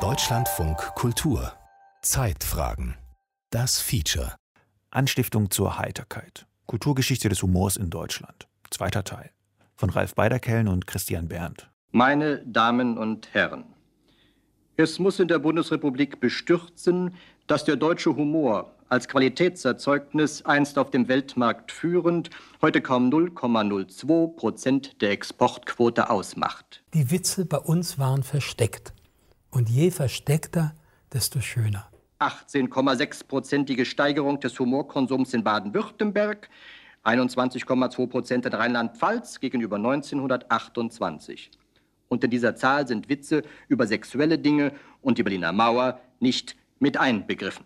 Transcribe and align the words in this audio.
Deutschlandfunk 0.00 0.78
Kultur 0.96 1.52
Zeitfragen 2.02 2.96
Das 3.50 3.80
Feature 3.80 4.34
Anstiftung 4.90 5.48
zur 5.52 5.78
Heiterkeit. 5.78 6.46
Kulturgeschichte 6.66 7.28
des 7.28 7.40
Humors 7.42 7.76
in 7.76 7.90
Deutschland. 7.90 8.48
Zweiter 8.70 9.04
Teil. 9.04 9.30
Von 9.76 9.90
Ralf 9.90 10.16
Beiderkellen 10.16 10.66
und 10.66 10.88
Christian 10.88 11.28
Berndt. 11.28 11.70
Meine 11.92 12.38
Damen 12.44 12.98
und 12.98 13.32
Herren, 13.32 13.64
es 14.76 14.98
muss 14.98 15.20
in 15.20 15.28
der 15.28 15.38
Bundesrepublik 15.38 16.18
bestürzen, 16.18 17.14
dass 17.46 17.64
der 17.64 17.76
deutsche 17.76 18.16
Humor 18.16 18.73
als 18.88 19.08
Qualitätserzeugnis 19.08 20.44
einst 20.44 20.78
auf 20.78 20.90
dem 20.90 21.08
Weltmarkt 21.08 21.72
führend, 21.72 22.30
heute 22.62 22.80
kaum 22.80 23.10
0,02 23.10 24.36
Prozent 24.36 25.00
der 25.02 25.10
Exportquote 25.10 26.10
ausmacht. 26.10 26.82
Die 26.92 27.10
Witze 27.10 27.44
bei 27.46 27.58
uns 27.58 27.98
waren 27.98 28.22
versteckt. 28.22 28.92
Und 29.50 29.68
je 29.70 29.90
versteckter, 29.90 30.74
desto 31.12 31.40
schöner. 31.40 31.88
18,6-prozentige 32.20 33.84
Steigerung 33.84 34.40
des 34.40 34.58
Humorkonsums 34.58 35.34
in 35.34 35.44
Baden-Württemberg, 35.44 36.48
21,2 37.04 38.06
Prozent 38.06 38.46
in 38.46 38.54
Rheinland-Pfalz 38.54 39.40
gegenüber 39.40 39.76
1928. 39.76 41.50
Unter 42.08 42.28
dieser 42.28 42.56
Zahl 42.56 42.86
sind 42.86 43.08
Witze 43.08 43.42
über 43.68 43.86
sexuelle 43.86 44.38
Dinge 44.38 44.72
und 45.02 45.18
die 45.18 45.22
Berliner 45.22 45.52
Mauer 45.52 46.00
nicht 46.20 46.56
mit 46.78 46.96
einbegriffen. 46.96 47.64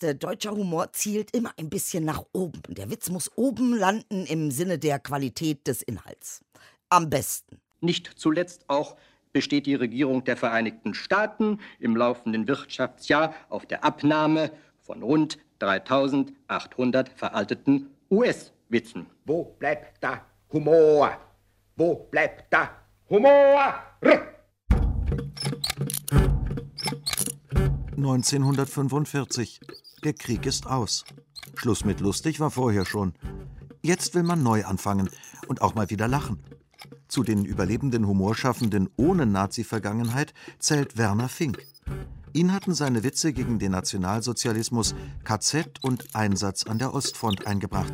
Der 0.00 0.14
deutsche 0.14 0.52
Humor 0.52 0.92
zielt 0.92 1.34
immer 1.34 1.52
ein 1.58 1.70
bisschen 1.70 2.04
nach 2.04 2.22
oben. 2.32 2.62
Der 2.68 2.88
Witz 2.88 3.10
muss 3.10 3.32
oben 3.36 3.76
landen 3.76 4.26
im 4.26 4.52
Sinne 4.52 4.78
der 4.78 5.00
Qualität 5.00 5.66
des 5.66 5.82
Inhalts. 5.82 6.40
Am 6.88 7.10
besten. 7.10 7.60
Nicht 7.80 8.12
zuletzt 8.14 8.64
auch 8.68 8.96
besteht 9.32 9.66
die 9.66 9.74
Regierung 9.74 10.22
der 10.22 10.36
Vereinigten 10.36 10.94
Staaten 10.94 11.58
im 11.80 11.96
laufenden 11.96 12.46
Wirtschaftsjahr 12.46 13.34
auf 13.48 13.66
der 13.66 13.82
Abnahme 13.82 14.52
von 14.82 15.02
rund 15.02 15.38
3800 15.58 17.08
veralteten 17.08 17.90
US-Witzen. 18.08 19.06
Wo 19.24 19.56
bleibt 19.58 20.00
da 20.00 20.24
Humor? 20.52 21.18
Wo 21.74 21.94
bleibt 22.08 22.52
da 22.52 22.70
Humor? 23.10 23.74
1945. 27.96 29.60
Der 30.04 30.12
Krieg 30.12 30.46
ist 30.46 30.66
aus. 30.66 31.04
Schluss 31.54 31.84
mit 31.84 32.00
lustig 32.00 32.38
war 32.40 32.50
vorher 32.50 32.84
schon. 32.84 33.14
Jetzt 33.82 34.14
will 34.14 34.22
man 34.22 34.42
neu 34.42 34.64
anfangen 34.64 35.10
und 35.48 35.62
auch 35.62 35.74
mal 35.74 35.90
wieder 35.90 36.08
lachen. 36.08 36.38
Zu 37.08 37.22
den 37.22 37.44
überlebenden 37.44 38.06
Humorschaffenden 38.06 38.88
ohne 38.96 39.26
Nazi-Vergangenheit 39.26 40.34
zählt 40.58 40.96
Werner 40.98 41.28
Fink. 41.28 41.64
Ihn 42.32 42.52
hatten 42.52 42.74
seine 42.74 43.02
Witze 43.02 43.32
gegen 43.32 43.58
den 43.58 43.72
Nationalsozialismus, 43.72 44.94
KZ 45.24 45.82
und 45.82 46.14
Einsatz 46.14 46.64
an 46.64 46.78
der 46.78 46.94
Ostfront 46.94 47.46
eingebracht. 47.46 47.92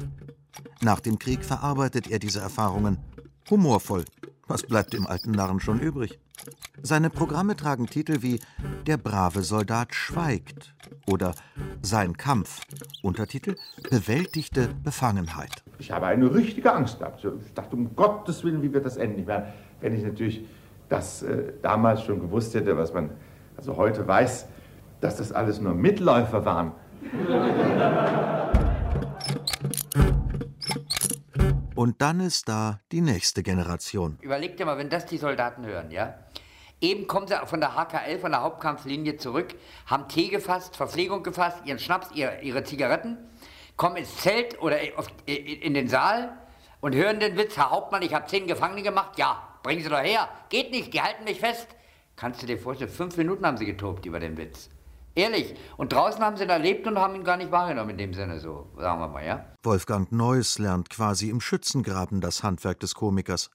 Nach 0.82 1.00
dem 1.00 1.18
Krieg 1.18 1.44
verarbeitet 1.44 2.10
er 2.10 2.18
diese 2.18 2.40
Erfahrungen. 2.40 2.98
Humorvoll. 3.48 4.04
Was 4.46 4.62
bleibt 4.62 4.92
dem 4.92 5.06
alten 5.06 5.30
Narren 5.30 5.58
schon 5.58 5.80
übrig? 5.80 6.18
Seine 6.82 7.08
Programme 7.08 7.56
tragen 7.56 7.86
Titel 7.86 8.20
wie 8.20 8.40
Der 8.86 8.98
brave 8.98 9.42
Soldat 9.42 9.94
schweigt 9.94 10.74
oder 11.06 11.34
Sein 11.80 12.16
Kampf. 12.16 12.60
Untertitel 13.02 13.54
Bewältigte 13.90 14.68
Befangenheit. 14.82 15.62
Ich 15.78 15.90
habe 15.90 16.06
eine 16.06 16.34
richtige 16.34 16.72
Angst 16.74 16.98
gehabt. 16.98 17.24
Ich 17.24 17.54
dachte, 17.54 17.74
um 17.74 17.96
Gottes 17.96 18.44
Willen, 18.44 18.62
wie 18.62 18.72
wird 18.72 18.84
das 18.84 18.98
enden? 18.98 19.20
Ich 19.20 19.26
meine, 19.26 19.52
wenn 19.80 19.94
ich 19.94 20.02
natürlich 20.02 20.44
das 20.90 21.22
äh, 21.22 21.54
damals 21.62 22.02
schon 22.02 22.20
gewusst 22.20 22.54
hätte, 22.54 22.76
was 22.76 22.92
man 22.92 23.10
also 23.56 23.76
heute 23.76 24.06
weiß, 24.06 24.46
dass 25.00 25.16
das 25.16 25.32
alles 25.32 25.60
nur 25.60 25.74
Mitläufer 25.74 26.44
waren. 26.44 26.72
Und 31.84 32.00
dann 32.00 32.20
ist 32.20 32.48
da 32.48 32.80
die 32.92 33.02
nächste 33.02 33.42
Generation. 33.42 34.16
Überleg 34.22 34.56
dir 34.56 34.64
mal, 34.64 34.78
wenn 34.78 34.88
das 34.88 35.04
die 35.04 35.18
Soldaten 35.18 35.66
hören, 35.66 35.90
ja? 35.90 36.14
Eben 36.80 37.06
kommen 37.06 37.26
sie 37.26 37.34
von 37.44 37.60
der 37.60 37.76
HKL, 37.76 38.18
von 38.20 38.32
der 38.32 38.40
Hauptkampflinie 38.40 39.18
zurück, 39.18 39.54
haben 39.84 40.08
Tee 40.08 40.28
gefasst, 40.28 40.78
Verpflegung 40.78 41.22
gefasst, 41.22 41.58
ihren 41.66 41.78
Schnaps, 41.78 42.08
ihre, 42.14 42.40
ihre 42.40 42.64
Zigaretten, 42.64 43.18
kommen 43.76 43.96
ins 43.96 44.16
Zelt 44.16 44.62
oder 44.62 44.78
in 45.26 45.74
den 45.74 45.88
Saal 45.88 46.32
und 46.80 46.94
hören 46.94 47.20
den 47.20 47.36
Witz, 47.36 47.58
Herr 47.58 47.70
Hauptmann, 47.70 48.00
ich 48.00 48.14
habe 48.14 48.28
zehn 48.28 48.46
Gefangene 48.46 48.80
gemacht. 48.80 49.18
Ja, 49.18 49.46
bringen 49.62 49.82
Sie 49.82 49.90
doch 49.90 50.00
her. 50.00 50.30
Geht 50.48 50.70
nicht, 50.70 50.94
die 50.94 51.02
halten 51.02 51.24
mich 51.24 51.38
fest. 51.38 51.68
Kannst 52.16 52.40
du 52.40 52.46
dir 52.46 52.56
vorstellen, 52.56 52.90
fünf 52.90 53.18
Minuten 53.18 53.44
haben 53.44 53.58
sie 53.58 53.66
getobt 53.66 54.06
über 54.06 54.20
den 54.20 54.38
Witz. 54.38 54.70
Ehrlich. 55.14 55.54
Und 55.76 55.92
draußen 55.92 56.20
haben 56.20 56.36
sie 56.36 56.44
ihn 56.44 56.50
erlebt 56.50 56.86
und 56.86 56.98
haben 56.98 57.14
ihn 57.14 57.24
gar 57.24 57.36
nicht 57.36 57.52
wahrgenommen 57.52 57.90
in 57.90 57.98
dem 57.98 58.14
Sinne 58.14 58.40
so, 58.40 58.72
sagen 58.76 59.00
wir 59.00 59.08
mal, 59.08 59.24
ja? 59.24 59.46
Wolfgang 59.62 60.10
Neuss 60.10 60.58
lernt 60.58 60.90
quasi 60.90 61.30
im 61.30 61.40
Schützengraben 61.40 62.20
das 62.20 62.42
Handwerk 62.42 62.80
des 62.80 62.94
Komikers. 62.94 63.50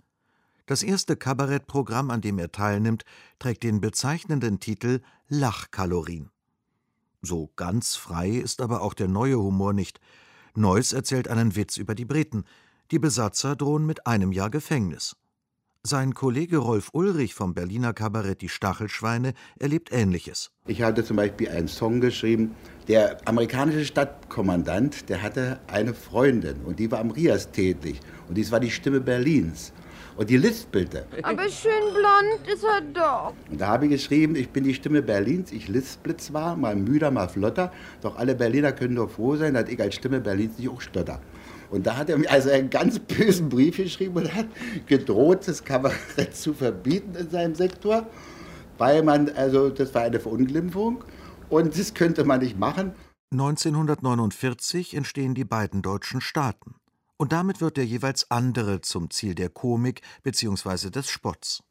Das 0.68 0.84
erste 0.84 1.18
Kabarettprogramm, 1.18 2.12
an 2.12 2.22
dem 2.22 2.40
er 2.40 2.52
teilnimmt, 2.52 3.04
trägt 3.40 3.64
den 3.64 3.82
bezeichnenden 3.82 4.60
Titel 4.60 5.02
Lachkalorien. 5.28 6.30
So 7.22 7.52
ganz 7.56 7.96
frei 7.96 8.30
ist 8.30 8.62
aber 8.62 8.82
auch 8.82 8.94
der 8.94 9.08
neue 9.08 9.38
Humor 9.38 9.74
nicht. 9.74 10.00
Neuss 10.56 10.94
erzählt 10.94 11.28
einen 11.28 11.56
Witz 11.56 11.76
über 11.78 11.96
die 11.96 12.06
Briten. 12.06 12.46
Die 12.92 13.00
Besatzer 13.00 13.56
drohen 13.56 13.86
mit 13.86 14.08
einem 14.08 14.32
Jahr 14.32 14.50
Gefängnis. 14.50 15.18
Sein 15.88 16.14
Kollege 16.14 16.58
Rolf 16.58 16.90
Ulrich 16.92 17.34
vom 17.34 17.54
Berliner 17.54 17.94
Kabarett 17.94 18.42
Die 18.42 18.50
Stachelschweine 18.50 19.34
erlebt 19.60 19.94
Ähnliches. 19.94 20.52
Ich 20.68 20.82
hatte 20.82 21.06
zum 21.06 21.16
Beispiel 21.16 21.48
einen 21.48 21.70
Song 21.70 22.02
geschrieben. 22.02 22.54
Der 22.90 23.18
amerikanische 23.26 23.86
Stadtkommandant, 23.86 25.08
der 25.08 25.22
hatte 25.22 25.62
eine 25.68 25.94
Freundin 25.94 26.58
und 26.66 26.80
die 26.80 26.92
war 26.92 27.00
am 27.00 27.12
Rias 27.12 27.50
tätig. 27.54 28.02
Und 28.28 28.36
dies 28.36 28.52
war 28.52 28.60
die 28.60 28.72
Stimme 28.72 29.00
Berlins. 29.00 29.72
Und 30.18 30.30
die 30.30 30.36
lispelte. 30.36 31.06
Aber 31.24 31.48
schön 31.48 31.94
blond 31.94 32.54
ist 32.54 32.66
er 32.66 32.82
doch. 32.82 33.34
Und 33.50 33.62
da 33.62 33.68
habe 33.68 33.86
ich 33.86 33.92
geschrieben, 33.92 34.36
ich 34.36 34.50
bin 34.50 34.66
die 34.66 34.74
Stimme 34.74 35.02
Berlins, 35.02 35.54
ich 35.54 35.70
lisple 35.70 36.18
zwar, 36.18 36.58
mal 36.58 36.76
müder, 36.76 37.10
mal 37.10 37.30
flotter, 37.30 37.72
doch 38.02 38.18
alle 38.18 38.36
Berliner 38.36 38.74
können 38.74 38.96
doch 38.96 39.10
froh 39.10 39.38
sein, 39.38 39.54
dass 39.54 39.70
ich 39.70 39.80
als 39.82 39.96
Stimme 39.96 40.20
Berlins 40.20 40.58
nicht 40.58 40.68
auch 40.68 40.82
stotter. 40.82 41.22
Und 41.70 41.86
da 41.86 41.98
hat 41.98 42.10
er 42.10 42.18
mir 42.18 42.30
also 42.30 42.50
einen 42.50 42.70
ganz 42.70 43.00
bösen 43.00 43.50
Brief 43.50 43.78
geschrieben 43.78 44.16
und 44.16 44.34
hat 44.34 44.48
gedroht, 44.88 45.48
das 45.48 45.64
Kabarett 45.64 46.36
zu 46.36 46.54
verbieten 46.54 47.16
in 47.16 47.30
seinem 47.30 47.56
Sektor, 47.56 48.08
weil 48.78 49.04
man, 49.04 49.30
also 49.30 49.70
das 49.70 49.94
war 49.94 50.04
eine 50.04 50.20
Verunglimpfung 50.20 51.04
und 51.50 51.78
das 51.78 51.94
könnte 51.94 52.24
man 52.24 52.40
nicht 52.40 52.58
machen. 52.58 52.94
1949 53.32 54.96
entstehen 54.96 55.36
die 55.36 55.46
beiden 55.46 55.82
deutschen 55.82 56.22
Staaten. 56.22 56.76
Und 57.18 57.32
damit 57.34 57.62
wird 57.62 57.78
der 57.78 57.86
jeweils 57.86 58.32
andere 58.32 58.82
zum 58.82 59.10
Ziel 59.12 59.36
der 59.36 59.50
Komik 59.50 60.02
bzw. 60.24 60.90
des 60.90 61.10
Spotts. 61.10 61.62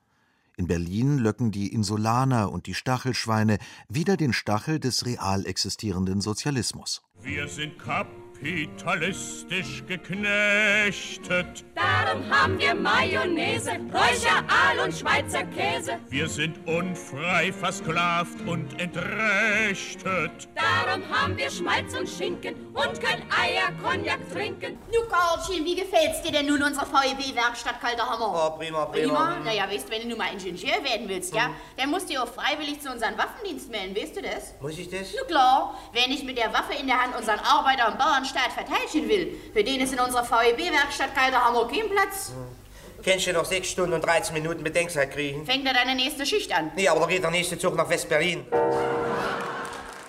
In 0.57 0.67
Berlin 0.67 1.19
löcken 1.19 1.51
die 1.51 1.73
Insulaner 1.73 2.53
und 2.53 2.67
die 2.67 2.75
Stachelschweine 2.75 3.59
wieder 3.89 4.17
den 4.17 4.33
Stachel 4.33 4.79
des 4.79 5.07
real 5.07 5.47
existierenden 5.47 6.21
Sozialismus. 6.21 7.03
Wir 7.23 7.49
sind 7.49 7.79
Kap 7.79 8.09
kapitalistisch 8.39 9.83
geknechtet. 9.87 11.65
Darum 11.75 12.31
haben 12.31 12.59
wir 12.59 12.75
Mayonnaise, 12.75 13.71
Räucheraal 13.93 14.79
und 14.85 14.95
Schweizer 14.95 15.45
Käse. 15.45 15.99
Wir 16.09 16.29
sind 16.29 16.57
unfrei 16.67 17.53
versklavt 17.53 18.41
und 18.47 18.81
entrechtet. 18.81 20.49
Darum 20.55 21.03
haben 21.11 21.37
wir 21.37 21.51
Schmalz 21.51 21.95
und 21.99 22.09
Schinken 22.09 22.55
und 22.75 23.01
können 23.01 23.23
Eier 23.31 23.73
Cognac 23.83 24.19
trinken. 24.33 24.79
Nu, 24.89 25.01
Karlchen, 25.09 25.65
wie 25.65 25.77
gefällt's 25.77 26.23
dir 26.23 26.33
denn 26.33 26.47
nun 26.47 26.63
unsere 26.63 26.87
VEB-Werkstatt 26.87 27.81
Kalter 27.81 28.09
Hammer? 28.09 28.53
Oh, 28.55 28.59
prima, 28.59 28.87
prima. 28.87 29.15
Prima? 29.15 29.37
Naja, 29.45 29.69
weißt 29.69 29.89
du, 29.89 29.93
wenn 29.93 30.03
du 30.03 30.09
nun 30.09 30.19
mal 30.19 30.33
Ingenieur 30.33 30.83
werden 30.85 31.09
willst, 31.09 31.35
ja, 31.35 31.49
mhm. 31.49 31.55
dann 31.77 31.91
musst 31.91 32.13
du 32.13 32.23
auch 32.23 32.29
freiwillig 32.29 32.81
zu 32.81 32.91
unserem 32.91 33.17
Waffendienst 33.19 33.71
melden, 33.71 33.97
weißt 33.97 34.17
du 34.17 34.23
das? 34.23 34.55
Muss 34.61 34.79
ich 34.79 34.89
das? 34.89 35.09
Na 35.17 35.27
klar, 35.27 35.79
wenn 35.93 36.11
ich 36.11 36.25
mit 36.25 36.39
der 36.39 36.53
Waffe 36.53 36.75
in 36.75 36.87
der 36.87 37.03
Hand 37.03 37.17
unseren 37.17 37.41
Arbeiter 37.41 37.89
und 37.89 37.99
Bauern 37.99 38.25
Staat 38.29 38.53
verteidigen 38.53 39.09
will, 39.09 39.37
für 39.53 39.65
den 39.65 39.81
ist 39.81 39.93
in 39.93 40.01
unserer 40.01 40.25
VEB-Werkstatt 40.25 41.15
kalter 41.15 41.45
Hammer 41.45 41.67
kein 41.69 41.89
Platz. 41.89 42.29
Hm. 42.29 43.03
Kennst 43.03 43.27
du 43.27 43.33
noch 43.33 43.45
6 43.45 43.69
Stunden 43.69 43.93
und 43.95 44.05
13 44.05 44.35
Minuten 44.35 44.65
Bedenkzeit 44.65 45.13
kriegen? 45.13 45.47
Fängt 45.47 45.67
er 45.67 45.73
deine 45.73 45.95
nächste 45.95 46.27
Schicht 46.27 46.53
an? 46.53 46.73
Nee, 46.75 46.89
aber 46.89 47.01
da 47.01 47.07
geht 47.07 47.23
der 47.23 47.31
nächste 47.31 47.59
Zug 47.59 47.77
nach 47.77 47.89
West-Berlin. 47.89 48.45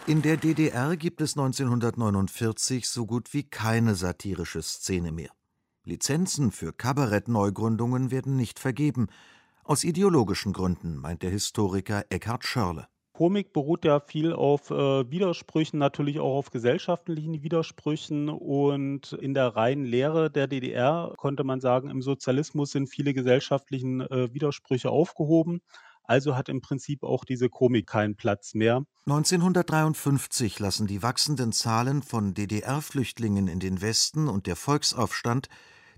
In 0.08 0.24
der 0.24 0.38
DDR 0.38 0.98
gibt 0.98 1.22
es 1.22 1.38
1949 1.38 2.90
so 2.90 3.06
gut 3.06 3.32
wie 3.34 3.44
keine 3.44 3.94
satirische 3.94 4.64
Szene 4.64 5.12
mehr. 5.12 5.30
Lizenzen 5.84 6.52
für 6.52 6.74
Kabarettneugründungen 6.74 8.10
werden 8.10 8.36
nicht 8.36 8.60
vergeben. 8.60 9.08
Aus 9.64 9.84
ideologischen 9.84 10.52
Gründen, 10.52 10.96
meint 10.98 11.22
der 11.22 11.30
Historiker 11.30 12.06
Eckhard 12.10 12.44
Schörle. 12.44 12.88
Komik 13.20 13.52
beruht 13.52 13.84
ja 13.84 14.00
viel 14.00 14.32
auf 14.32 14.72
äh, 14.72 15.12
Widersprüchen, 15.12 15.78
natürlich 15.78 16.22
auch 16.22 16.38
auf 16.38 16.52
gesellschaftlichen 16.52 17.44
Widersprüchen. 17.44 18.30
Und 18.30 19.12
in 19.12 19.34
der 19.34 19.58
reinen 19.58 19.84
Lehre 19.84 20.32
der 20.32 20.48
DDR 20.48 21.14
konnte 21.18 21.44
man 21.44 21.60
sagen, 21.60 21.90
im 21.90 22.02
Sozialismus 22.02 22.72
sind 22.72 22.88
viele 22.88 23.14
gesellschaftlichen 23.14 24.00
äh, 24.00 24.34
Widersprüche 24.34 24.90
aufgehoben. 24.90 25.60
Also 26.06 26.38
hat 26.38 26.48
im 26.48 26.62
Prinzip 26.62 27.04
auch 27.04 27.26
diese 27.26 27.50
Komik 27.50 27.88
keinen 27.88 28.16
Platz 28.16 28.54
mehr. 28.54 28.86
1953 29.06 30.58
lassen 30.60 30.88
die 30.88 31.04
wachsenden 31.04 31.52
Zahlen 31.52 32.04
von 32.04 32.34
DDR-Flüchtlingen 32.34 33.50
in 33.50 33.60
den 33.60 33.82
Westen 33.82 34.30
und 34.30 34.48
der 34.48 34.56
Volksaufstand 34.56 35.50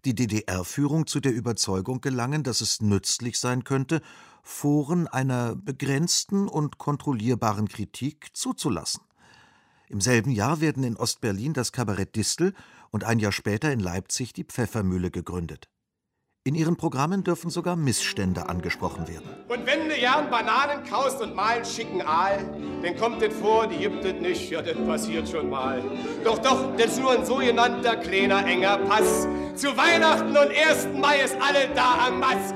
die 0.06 0.16
DDR-Führung 0.16 1.06
zu 1.06 1.20
der 1.20 1.34
Überzeugung 1.36 2.02
gelangen, 2.02 2.42
dass 2.42 2.62
es 2.62 2.82
nützlich 2.82 3.40
sein 3.40 3.64
könnte, 3.64 4.02
Foren 4.44 5.08
einer 5.08 5.56
begrenzten 5.56 6.48
und 6.48 6.78
kontrollierbaren 6.78 7.68
Kritik 7.68 8.30
zuzulassen. 8.34 9.02
Im 9.88 10.02
selben 10.02 10.32
Jahr 10.32 10.62
werden 10.62 10.84
in 10.84 10.96
Ostberlin 10.96 11.54
das 11.54 11.72
Kabarett 11.72 12.16
Distel 12.16 12.54
und 12.92 13.04
ein 13.04 13.20
Jahr 13.20 13.32
später 13.32 13.72
in 13.72 13.80
Leipzig 13.80 14.34
die 14.34 14.46
Pfeffermühle 14.46 15.12
gegründet. 15.12 15.70
In 16.44 16.56
ihren 16.56 16.76
Programmen 16.76 17.24
dürfen 17.24 17.52
sogar 17.52 17.76
Missstände 17.76 18.50
angesprochen 18.50 19.08
werden. 19.08 19.30
Und 19.48 19.64
wenn 19.68 19.88
du 19.88 19.96
gern 19.96 20.32
Bananen 20.32 20.84
kaust 20.84 21.22
und 21.22 21.36
mal 21.36 21.58
einen 21.58 21.66
schicken 21.66 22.02
Aal, 22.02 22.40
dann 22.82 22.98
kommt 22.98 23.22
es 23.22 23.32
vor, 23.36 23.68
die 23.68 23.78
gibt 23.78 24.04
es 24.04 24.20
nicht, 24.20 24.50
ja, 24.50 24.64
das 24.64 24.76
passiert 24.88 25.30
schon 25.30 25.52
mal. 25.52 25.84
Doch, 26.24 26.40
doch, 26.40 26.76
das 26.78 26.94
ist 26.94 27.00
nur 27.00 27.12
ein 27.12 27.26
sogenannter 27.26 27.96
kleiner 27.98 28.44
enger 28.44 28.80
Pass. 28.80 29.28
Zu 29.54 29.78
Weihnachten 29.78 30.30
und 30.30 30.50
1. 30.50 31.00
Mai 31.00 31.20
ist 31.20 31.36
alle 31.40 31.70
da 31.76 32.08
am 32.08 32.20
Mass. 32.20 32.56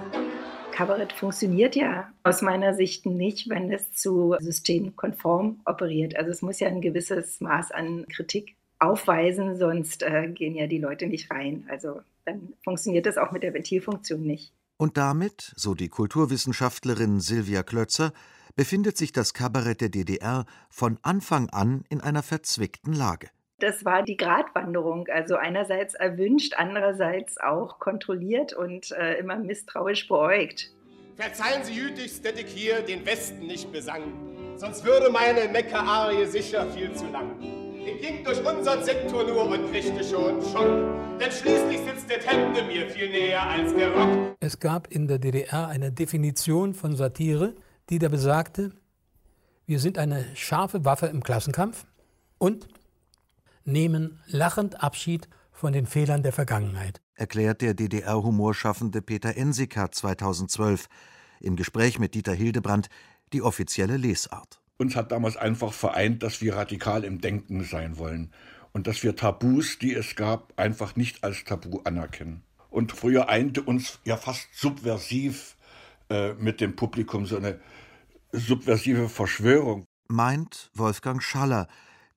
Kabarett 0.75 1.13
funktioniert 1.13 1.77
ja 1.77 2.12
aus 2.24 2.42
meiner 2.42 2.74
Sicht 2.74 3.06
nicht, 3.06 3.48
wenn 3.48 3.72
es 3.72 3.94
zu 3.94 4.36
systemkonform 4.39 5.62
operiert. 5.63 6.18
Also 6.18 6.31
es 6.31 6.42
muss 6.42 6.60
ja 6.60 6.68
ein 6.68 6.81
gewisses 6.81 7.39
Maß 7.39 7.72
an 7.72 8.06
Kritik 8.10 8.57
aufweisen, 8.77 9.56
sonst 9.56 10.04
äh, 10.04 10.27
gehen 10.27 10.54
ja 10.54 10.68
die 10.68 10.80
Leute 10.80 11.07
nicht 11.07 11.31
rein. 11.31 11.66
Also 11.69 12.01
dann 12.25 12.54
funktioniert 12.62 13.06
das 13.06 13.18
auch 13.18 13.31
mit 13.31 13.44
der 13.44 13.54
Ventilfunktion 13.54 14.22
nicht. 14.22 14.51
Und 14.75 14.98
damit, 14.98 15.54
so 15.56 15.75
die 15.75 15.88
Kulturwissenschaftlerin 15.88 17.22
Silvia 17.22 17.63
Klötzer, 17.63 18.12
befindet 18.57 18.98
sich 18.98 19.13
das 19.13 19.33
Kabarett 19.33 19.80
der 19.80 19.88
DDR 19.88 20.45
von 20.69 21.00
Anfang 21.04 21.50
an 21.51 21.86
in 21.88 22.01
einer 22.01 22.22
verzwickten 22.22 22.92
Lage. 22.92 23.30
Das 23.59 23.85
war 23.85 24.03
die 24.03 24.17
Gratwanderung, 24.17 25.07
also 25.07 25.35
einerseits 25.35 25.93
erwünscht, 25.93 26.55
andererseits 26.57 27.37
auch 27.37 27.79
kontrolliert 27.79 28.51
und 28.51 28.91
äh, 28.91 29.17
immer 29.17 29.37
misstrauisch 29.37 30.09
beäugt. 30.09 30.71
Verzeihen 31.15 31.63
Sie 31.63 31.73
gütigst, 31.73 32.25
dass 32.25 32.33
ich 32.33 32.47
hier 32.47 32.81
den 32.81 33.05
Westen 33.05 33.47
nicht 33.47 33.71
besang, 33.71 34.03
sonst 34.57 34.83
würde 34.83 35.09
meine 35.09 35.47
Mecca-Arie 35.47 36.25
sicher 36.25 36.65
viel 36.71 36.91
zu 36.91 37.05
lang. 37.07 37.31
Ich 37.85 38.01
ging 38.01 38.25
durch 38.25 38.43
unseren 38.45 38.83
Sektor 38.83 39.23
nur 39.23 39.45
und 39.45 39.71
kriegte 39.71 40.03
schon 40.03 40.41
Schock. 40.41 41.19
Denn 41.19 41.31
schließlich 41.31 41.79
sitzt 41.79 42.09
der 42.09 42.19
Hemde 42.19 42.63
mir 42.63 42.89
viel 42.89 43.09
näher 43.09 43.47
als 43.47 43.73
der 43.73 43.93
Rock. 43.93 44.35
Es 44.41 44.59
gab 44.59 44.91
in 44.91 45.07
der 45.07 45.19
DDR 45.19 45.67
eine 45.67 45.93
Definition 45.93 46.73
von 46.73 46.95
Satire, 46.95 47.53
die 47.89 47.99
da 47.99 48.09
besagte, 48.09 48.71
wir 49.65 49.79
sind 49.79 49.97
eine 49.97 50.25
scharfe 50.35 50.83
Waffe 50.83 51.05
im 51.05 51.23
Klassenkampf 51.23 51.85
und 52.37 52.67
nehmen 53.65 54.21
lachend 54.27 54.81
Abschied 54.81 55.27
von 55.51 55.73
den 55.73 55.85
Fehlern 55.85 56.23
der 56.23 56.33
Vergangenheit. 56.33 57.01
Erklärt 57.15 57.62
der 57.62 57.73
DDR-Humorschaffende 57.73 59.01
Peter 59.01 59.35
Ensikat 59.35 59.95
2012 59.95 60.88
im 61.39 61.56
Gespräch 61.56 62.00
mit 62.00 62.13
Dieter 62.13 62.33
Hildebrand 62.33 62.89
die 63.33 63.41
offizielle 63.41 63.97
Lesart. 63.97 64.62
Uns 64.77 64.95
hat 64.95 65.12
damals 65.12 65.38
einfach 65.38 65.73
vereint, 65.73 66.23
dass 66.23 66.41
wir 66.41 66.56
radikal 66.56 67.03
im 67.03 67.21
Denken 67.21 67.63
sein 67.63 67.97
wollen 67.97 68.31
und 68.73 68.88
dass 68.88 69.03
wir 69.03 69.15
Tabus, 69.15 69.79
die 69.79 69.94
es 69.94 70.15
gab, 70.15 70.53
einfach 70.59 70.97
nicht 70.97 71.23
als 71.23 71.45
Tabu 71.45 71.79
anerkennen. 71.85 72.44
Und 72.69 72.91
früher 72.91 73.29
einte 73.29 73.62
uns 73.62 74.00
ja 74.03 74.17
fast 74.17 74.50
subversiv 74.53 75.56
äh, 76.09 76.33
mit 76.33 76.59
dem 76.59 76.75
Publikum 76.75 77.25
so 77.25 77.38
eine 77.38 77.62
subversive 78.33 79.07
Verschwörung. 79.07 79.85
Meint 80.09 80.71
Wolfgang 80.73 81.23
Schaller, 81.23 81.67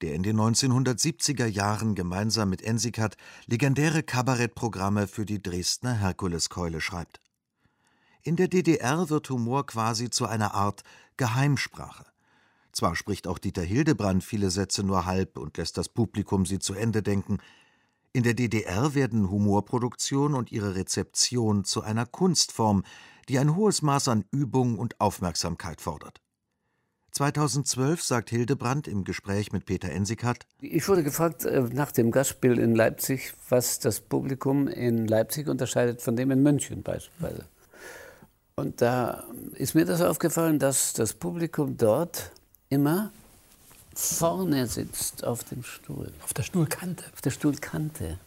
der 0.02 0.14
in 0.14 0.22
den 0.22 0.38
1970er 0.38 1.46
Jahren 1.46 1.94
gemeinsam 1.94 2.50
mit 2.50 2.62
Ensikat 2.62 3.16
legendäre 3.46 4.02
Kabarettprogramme 4.02 5.06
für 5.06 5.26
die 5.26 5.42
Dresdner 5.42 5.94
Herkuleskeule 5.94 6.80
schreibt. 6.80 7.20
In 8.22 8.36
der 8.36 8.48
DDR 8.48 9.10
wird 9.10 9.30
Humor 9.30 9.66
quasi 9.66 10.10
zu 10.10 10.26
einer 10.26 10.54
Art 10.54 10.82
Geheimsprache. 11.16 12.04
Zwar 12.72 12.94
spricht 12.94 13.26
auch 13.26 13.38
Dieter 13.38 13.62
Hildebrand 13.62 14.22
viele 14.22 14.50
Sätze 14.50 14.82
nur 14.82 15.06
halb 15.06 15.38
und 15.38 15.56
lässt 15.56 15.78
das 15.78 15.88
Publikum 15.88 16.46
sie 16.46 16.58
zu 16.58 16.74
Ende 16.74 17.02
denken. 17.02 17.38
In 18.12 18.22
der 18.22 18.34
DDR 18.34 18.94
werden 18.94 19.30
Humorproduktion 19.30 20.34
und 20.34 20.52
ihre 20.52 20.74
Rezeption 20.74 21.64
zu 21.64 21.82
einer 21.82 22.06
Kunstform, 22.06 22.84
die 23.28 23.38
ein 23.38 23.56
hohes 23.56 23.82
Maß 23.82 24.08
an 24.08 24.24
Übung 24.30 24.78
und 24.78 25.00
Aufmerksamkeit 25.00 25.80
fordert. 25.80 26.20
2012 27.12 28.02
sagt 28.02 28.30
Hildebrand 28.30 28.86
im 28.86 29.04
Gespräch 29.04 29.52
mit 29.52 29.66
Peter 29.66 29.90
Ensikat: 29.90 30.46
Ich 30.60 30.86
wurde 30.88 31.02
gefragt 31.02 31.44
äh, 31.44 31.62
nach 31.72 31.92
dem 31.92 32.10
Gastspiel 32.10 32.58
in 32.58 32.74
Leipzig, 32.74 33.34
was 33.48 33.78
das 33.78 34.00
Publikum 34.00 34.68
in 34.68 35.06
Leipzig 35.06 35.48
unterscheidet 35.48 36.02
von 36.02 36.16
dem 36.16 36.30
in 36.30 36.42
München 36.42 36.82
beispielsweise. 36.82 37.44
Und 38.56 38.80
da 38.80 39.24
ist 39.54 39.74
mir 39.74 39.84
das 39.84 40.00
aufgefallen, 40.00 40.58
dass 40.58 40.92
das 40.92 41.14
Publikum 41.14 41.76
dort 41.76 42.32
immer 42.68 43.12
vorne 43.94 44.66
sitzt 44.66 45.24
auf 45.24 45.44
dem 45.44 45.62
Stuhl. 45.62 46.12
Auf 46.24 46.34
der 46.34 46.42
Stuhlkante. 46.42 47.04
Auf 47.12 47.20
der 47.20 47.30
Stuhlkante. 47.30 48.18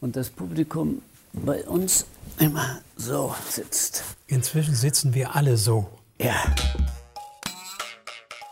Und 0.00 0.16
das 0.16 0.30
Publikum 0.30 1.02
bei 1.32 1.64
uns 1.64 2.06
immer 2.38 2.80
so 2.96 3.34
sitzt. 3.48 4.04
Inzwischen 4.26 4.74
sitzen 4.74 5.14
wir 5.14 5.34
alle 5.34 5.56
so. 5.56 5.88
Ja. 6.18 6.54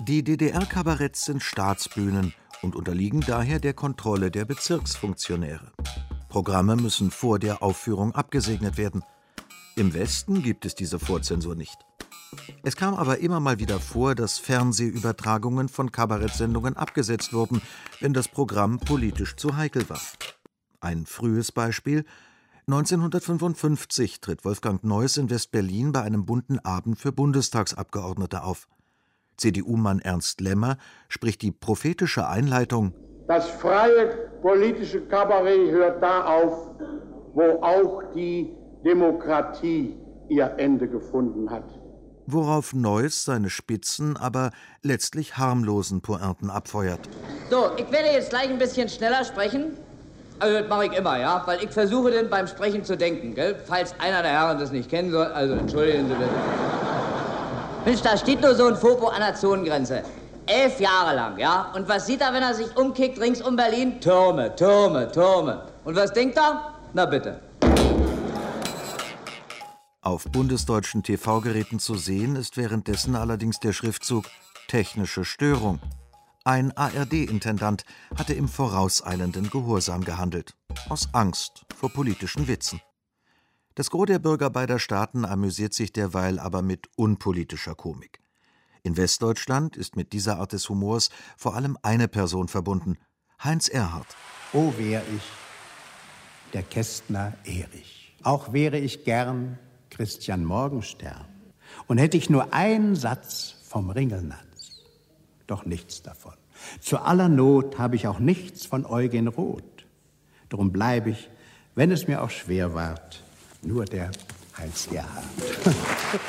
Die 0.08 0.24
DDR-Kabaretts 0.24 1.26
sind 1.26 1.44
Staatsbühnen 1.44 2.34
und 2.60 2.74
unterliegen 2.74 3.20
daher 3.20 3.60
der 3.60 3.72
Kontrolle 3.72 4.32
der 4.32 4.44
Bezirksfunktionäre. 4.44 5.70
Programme 6.28 6.74
müssen 6.74 7.12
vor 7.12 7.38
der 7.38 7.62
Aufführung 7.62 8.12
abgesegnet 8.12 8.76
werden. 8.76 9.04
Im 9.76 9.94
Westen 9.94 10.42
gibt 10.42 10.64
es 10.64 10.74
diese 10.74 10.98
Vorzensur 10.98 11.54
nicht. 11.54 11.76
Es 12.64 12.74
kam 12.74 12.94
aber 12.94 13.18
immer 13.18 13.38
mal 13.38 13.60
wieder 13.60 13.78
vor, 13.78 14.16
dass 14.16 14.40
Fernsehübertragungen 14.40 15.68
von 15.68 15.92
Kabarettsendungen 15.92 16.76
abgesetzt 16.76 17.32
wurden, 17.32 17.62
wenn 18.00 18.12
das 18.12 18.26
Programm 18.26 18.80
politisch 18.80 19.36
zu 19.36 19.56
heikel 19.56 19.88
war. 19.88 20.00
Ein 20.80 21.06
frühes 21.06 21.52
Beispiel 21.52 22.04
1955 22.66 24.20
tritt 24.20 24.44
Wolfgang 24.44 24.82
Neuss 24.82 25.16
in 25.16 25.30
West-Berlin 25.30 25.92
bei 25.92 26.02
einem 26.02 26.26
bunten 26.26 26.58
Abend 26.58 26.98
für 26.98 27.12
Bundestagsabgeordnete 27.12 28.42
auf. 28.42 28.66
CDU-Mann 29.42 29.98
Ernst 29.98 30.40
Lemmer 30.40 30.76
spricht 31.08 31.42
die 31.42 31.50
prophetische 31.52 32.26
Einleitung 32.28 32.92
Das 33.26 33.48
freie 33.48 34.30
politische 34.40 35.00
Kabarett 35.02 35.70
hört 35.70 36.02
da 36.02 36.24
auf, 36.24 36.70
wo 37.34 37.62
auch 37.62 38.02
die 38.14 38.52
Demokratie 38.84 39.96
ihr 40.28 40.54
Ende 40.56 40.88
gefunden 40.88 41.50
hat 41.50 41.64
worauf 42.24 42.72
Neuss 42.72 43.24
seine 43.24 43.50
spitzen, 43.50 44.16
aber 44.16 44.52
letztlich 44.82 45.36
harmlosen 45.36 46.02
Pointen 46.02 46.50
abfeuert. 46.50 47.00
So, 47.50 47.70
ich 47.76 47.90
werde 47.90 48.08
jetzt 48.12 48.30
gleich 48.30 48.48
ein 48.48 48.58
bisschen 48.58 48.88
schneller 48.88 49.24
sprechen. 49.24 49.76
Also 50.38 50.60
das 50.60 50.68
mache 50.68 50.86
ich 50.86 50.92
immer, 50.92 51.18
ja, 51.18 51.42
weil 51.46 51.62
ich 51.62 51.70
versuche 51.70 52.10
dann 52.10 52.30
beim 52.30 52.46
Sprechen 52.46 52.84
zu 52.84 52.96
denken, 52.96 53.34
gell? 53.34 53.56
Falls 53.66 53.94
einer 54.00 54.22
der 54.22 54.30
Herren 54.30 54.58
das 54.58 54.72
nicht 54.72 54.88
kennen 54.88 55.10
soll, 55.10 55.26
also 55.26 55.54
entschuldigen 55.54 56.08
Sie 56.08 56.14
bitte. 56.14 56.30
Mensch, 57.84 58.00
da 58.00 58.16
steht 58.16 58.40
nur 58.40 58.54
so 58.54 58.66
ein 58.66 58.76
Fopo 58.76 59.08
an 59.08 59.20
der 59.20 59.34
Zonengrenze. 59.34 60.04
Elf 60.46 60.78
Jahre 60.78 61.16
lang, 61.16 61.36
ja? 61.36 61.72
Und 61.74 61.88
was 61.88 62.06
sieht 62.06 62.20
er, 62.20 62.32
wenn 62.32 62.42
er 62.42 62.54
sich 62.54 62.76
umkickt 62.76 63.20
rings 63.20 63.42
um 63.42 63.56
Berlin? 63.56 64.00
Türme, 64.00 64.54
Türme, 64.54 65.10
Türme. 65.10 65.66
Und 65.84 65.96
was 65.96 66.12
denkt 66.12 66.36
er? 66.36 66.74
Na 66.92 67.06
bitte. 67.06 67.40
Auf 70.00 70.24
bundesdeutschen 70.24 71.02
TV-Geräten 71.02 71.80
zu 71.80 71.96
sehen 71.96 72.36
ist 72.36 72.56
währenddessen 72.56 73.16
allerdings 73.16 73.58
der 73.58 73.72
Schriftzug 73.72 74.26
Technische 74.68 75.24
Störung. 75.24 75.80
Ein 76.44 76.76
ARD-Intendant 76.76 77.84
hatte 78.16 78.34
im 78.34 78.48
vorauseilenden 78.48 79.50
Gehorsam 79.50 80.04
gehandelt, 80.04 80.54
aus 80.88 81.08
Angst 81.12 81.64
vor 81.76 81.90
politischen 81.90 82.46
Witzen. 82.46 82.80
Das 83.74 83.90
Gros 83.90 84.06
der 84.06 84.18
Bürger 84.18 84.50
beider 84.50 84.78
Staaten 84.78 85.24
amüsiert 85.24 85.72
sich 85.72 85.92
derweil 85.92 86.38
aber 86.38 86.60
mit 86.60 86.90
unpolitischer 86.96 87.74
Komik. 87.74 88.20
In 88.82 88.96
Westdeutschland 88.98 89.76
ist 89.76 89.96
mit 89.96 90.12
dieser 90.12 90.38
Art 90.38 90.52
des 90.52 90.68
Humors 90.68 91.08
vor 91.38 91.54
allem 91.54 91.78
eine 91.82 92.08
Person 92.08 92.48
verbunden: 92.48 92.98
Heinz 93.42 93.68
Erhardt. 93.68 94.14
Oh, 94.52 94.74
wär 94.76 95.02
ich 95.16 95.22
der 96.52 96.62
Kästner 96.62 97.32
Erich. 97.44 98.14
Auch 98.22 98.52
wäre 98.52 98.78
ich 98.78 99.04
gern 99.04 99.58
Christian 99.88 100.44
Morgenstern. 100.44 101.24
Und 101.86 101.96
hätte 101.96 102.18
ich 102.18 102.28
nur 102.28 102.52
einen 102.52 102.94
Satz 102.94 103.54
vom 103.62 103.88
Ringelnatz, 103.88 104.82
doch 105.46 105.64
nichts 105.64 106.02
davon. 106.02 106.34
Zu 106.80 106.98
aller 106.98 107.30
Not 107.30 107.78
habe 107.78 107.96
ich 107.96 108.06
auch 108.06 108.18
nichts 108.18 108.66
von 108.66 108.84
Eugen 108.84 109.28
Roth. 109.28 109.86
Drum 110.50 110.70
bleibe 110.70 111.10
ich, 111.10 111.30
wenn 111.74 111.90
es 111.90 112.06
mir 112.06 112.22
auch 112.22 112.30
schwer 112.30 112.74
ward, 112.74 113.22
nur 113.62 113.84
der 113.84 114.10
Heinz 114.56 114.88
Gerhard. 114.90 115.24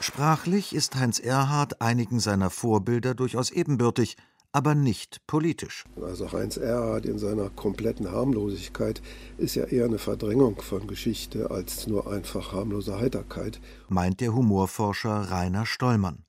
Sprachlich 0.00 0.74
ist 0.74 0.96
Heinz 0.96 1.18
Erhardt 1.18 1.80
einigen 1.80 2.20
seiner 2.20 2.50
Vorbilder 2.50 3.14
durchaus 3.14 3.50
ebenbürtig, 3.50 4.16
aber 4.52 4.74
nicht 4.74 5.26
politisch. 5.26 5.84
Also 6.00 6.30
Heinz 6.32 6.56
Erhardt 6.56 7.06
in 7.06 7.18
seiner 7.18 7.50
kompletten 7.50 8.10
Harmlosigkeit 8.12 9.02
ist 9.38 9.56
ja 9.56 9.64
eher 9.64 9.86
eine 9.86 9.98
Verdrängung 9.98 10.60
von 10.60 10.86
Geschichte 10.86 11.50
als 11.50 11.86
nur 11.86 12.12
einfach 12.12 12.52
harmlose 12.52 13.00
Heiterkeit. 13.00 13.60
Meint 13.88 14.20
der 14.20 14.34
Humorforscher 14.34 15.30
Rainer 15.30 15.66
Stollmann. 15.66 16.24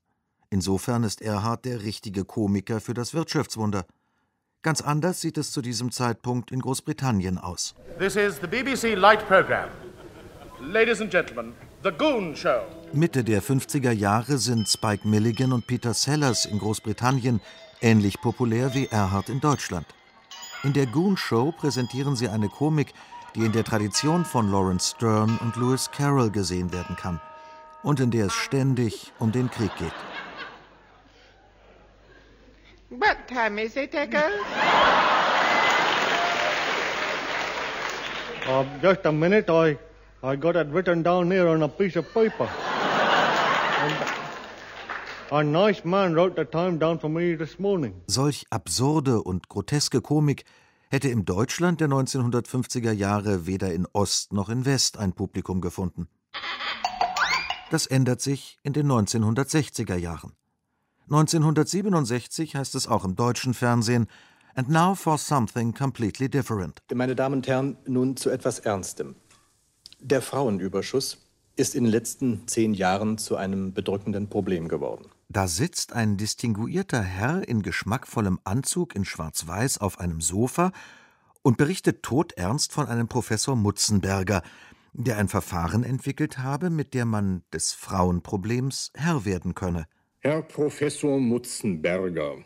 Insofern 0.50 1.04
ist 1.04 1.22
Erhard 1.22 1.64
der 1.64 1.82
richtige 1.82 2.24
Komiker 2.24 2.80
für 2.80 2.94
das 2.94 3.14
Wirtschaftswunder. 3.14 3.84
Ganz 4.62 4.80
anders 4.80 5.20
sieht 5.20 5.38
es 5.38 5.52
zu 5.52 5.62
diesem 5.62 5.92
Zeitpunkt 5.92 6.50
in 6.50 6.60
Großbritannien 6.60 7.38
aus. 7.38 7.74
This 7.98 8.16
is 8.16 8.40
the 8.40 8.48
BBC 8.48 8.96
Light 8.96 9.26
Program. 9.28 9.68
Ladies 10.60 11.02
and 11.02 11.10
gentlemen, 11.10 11.52
The 11.82 11.90
Goon 11.90 12.34
Show. 12.34 12.62
Mitte 12.94 13.22
der 13.22 13.42
50er 13.42 13.92
Jahre 13.92 14.38
sind 14.38 14.66
Spike 14.66 15.06
Milligan 15.06 15.52
und 15.52 15.66
Peter 15.66 15.92
Sellers 15.92 16.46
in 16.46 16.58
Großbritannien 16.58 17.42
ähnlich 17.82 18.18
populär 18.22 18.72
wie 18.72 18.86
Erhard 18.86 19.28
in 19.28 19.40
Deutschland. 19.40 19.86
In 20.64 20.72
der 20.72 20.86
Goon 20.86 21.18
Show 21.18 21.52
präsentieren 21.52 22.16
sie 22.16 22.30
eine 22.30 22.48
Komik, 22.48 22.94
die 23.34 23.44
in 23.44 23.52
der 23.52 23.64
Tradition 23.64 24.24
von 24.24 24.50
Lawrence 24.50 24.94
Stern 24.96 25.38
und 25.42 25.56
Lewis 25.56 25.90
Carroll 25.90 26.30
gesehen 26.30 26.72
werden 26.72 26.96
kann 26.96 27.20
und 27.82 28.00
in 28.00 28.10
der 28.10 28.26
es 28.26 28.32
ständig 28.32 29.12
um 29.18 29.32
den 29.32 29.50
Krieg 29.50 29.70
geht. 29.76 29.92
What 32.88 33.18
time 33.28 33.62
is 33.62 33.76
it, 33.76 33.94
Echo? 33.94 34.24
Uh, 38.48 38.64
just 38.80 39.04
a 39.04 39.12
minute, 39.12 39.50
I, 39.50 39.76
I 40.22 40.36
got 40.36 40.56
it 40.56 40.68
written 40.72 41.02
down 41.02 41.30
here 41.30 41.48
on 41.48 41.62
a 41.62 41.68
piece 41.68 41.96
of 41.96 42.12
paper. 42.14 42.48
And 43.82 43.94
a 45.30 45.42
nice 45.44 45.84
man 45.84 46.14
wrote 46.14 46.36
the 46.36 46.44
time 46.44 46.78
down 46.78 46.98
for 46.98 47.10
me 47.10 47.36
this 47.36 47.58
morning. 47.58 47.94
Solch 48.06 48.46
absurde 48.50 49.22
und 49.22 49.48
groteske 49.48 50.00
Komik 50.00 50.44
hätte 50.88 51.08
im 51.08 51.24
Deutschland 51.24 51.80
der 51.80 51.88
1950er 51.88 52.92
Jahre 52.92 53.46
weder 53.46 53.72
in 53.74 53.86
Ost 53.92 54.32
noch 54.32 54.48
in 54.48 54.64
West 54.64 54.98
ein 54.98 55.12
Publikum 55.12 55.60
gefunden. 55.60 56.08
Das 57.70 57.86
ändert 57.86 58.20
sich 58.20 58.58
in 58.62 58.72
den 58.72 58.86
1960er 58.86 59.96
Jahren. 59.96 60.32
1967 61.10 62.56
heißt 62.56 62.74
es 62.74 62.88
auch 62.88 63.04
im 63.04 63.16
deutschen 63.16 63.52
Fernsehen 63.52 64.06
And 64.54 64.70
now 64.70 64.94
for 64.94 65.18
something 65.18 65.74
completely 65.74 66.30
different. 66.30 66.80
Meine 66.94 67.14
Damen 67.14 67.34
und 67.34 67.46
Herren, 67.46 67.76
nun 67.84 68.16
zu 68.16 68.30
etwas 68.30 68.60
Ernstem. 68.60 69.14
Der 70.00 70.22
Frauenüberschuss 70.22 71.18
ist 71.56 71.74
in 71.74 71.84
den 71.84 71.90
letzten 71.90 72.46
zehn 72.46 72.74
Jahren 72.74 73.18
zu 73.18 73.36
einem 73.36 73.72
bedrückenden 73.72 74.28
Problem 74.28 74.68
geworden. 74.68 75.08
Da 75.28 75.48
sitzt 75.48 75.94
ein 75.94 76.16
distinguierter 76.16 77.02
Herr 77.02 77.48
in 77.48 77.62
geschmackvollem 77.62 78.38
Anzug 78.44 78.94
in 78.94 79.04
Schwarz-Weiß 79.04 79.78
auf 79.78 79.98
einem 79.98 80.20
Sofa 80.20 80.72
und 81.42 81.56
berichtet 81.56 82.02
todernst 82.02 82.72
von 82.72 82.86
einem 82.86 83.08
Professor 83.08 83.56
Mutzenberger, 83.56 84.42
der 84.92 85.16
ein 85.16 85.28
Verfahren 85.28 85.82
entwickelt 85.82 86.38
habe, 86.38 86.70
mit 86.70 86.94
der 86.94 87.04
man 87.04 87.42
des 87.52 87.72
Frauenproblems 87.72 88.92
Herr 88.94 89.24
werden 89.24 89.54
könne. 89.54 89.86
Herr 90.20 90.42
Professor 90.42 91.18
Mutzenberger, 91.18 92.36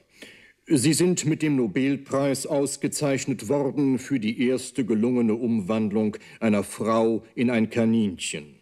Sie 0.72 0.92
sind 0.92 1.26
mit 1.26 1.42
dem 1.42 1.56
Nobelpreis 1.56 2.46
ausgezeichnet 2.46 3.48
worden 3.48 3.98
für 3.98 4.20
die 4.20 4.46
erste 4.46 4.84
gelungene 4.84 5.34
Umwandlung 5.34 6.16
einer 6.38 6.62
Frau 6.62 7.24
in 7.34 7.50
ein 7.50 7.70
Kaninchen. 7.70 8.54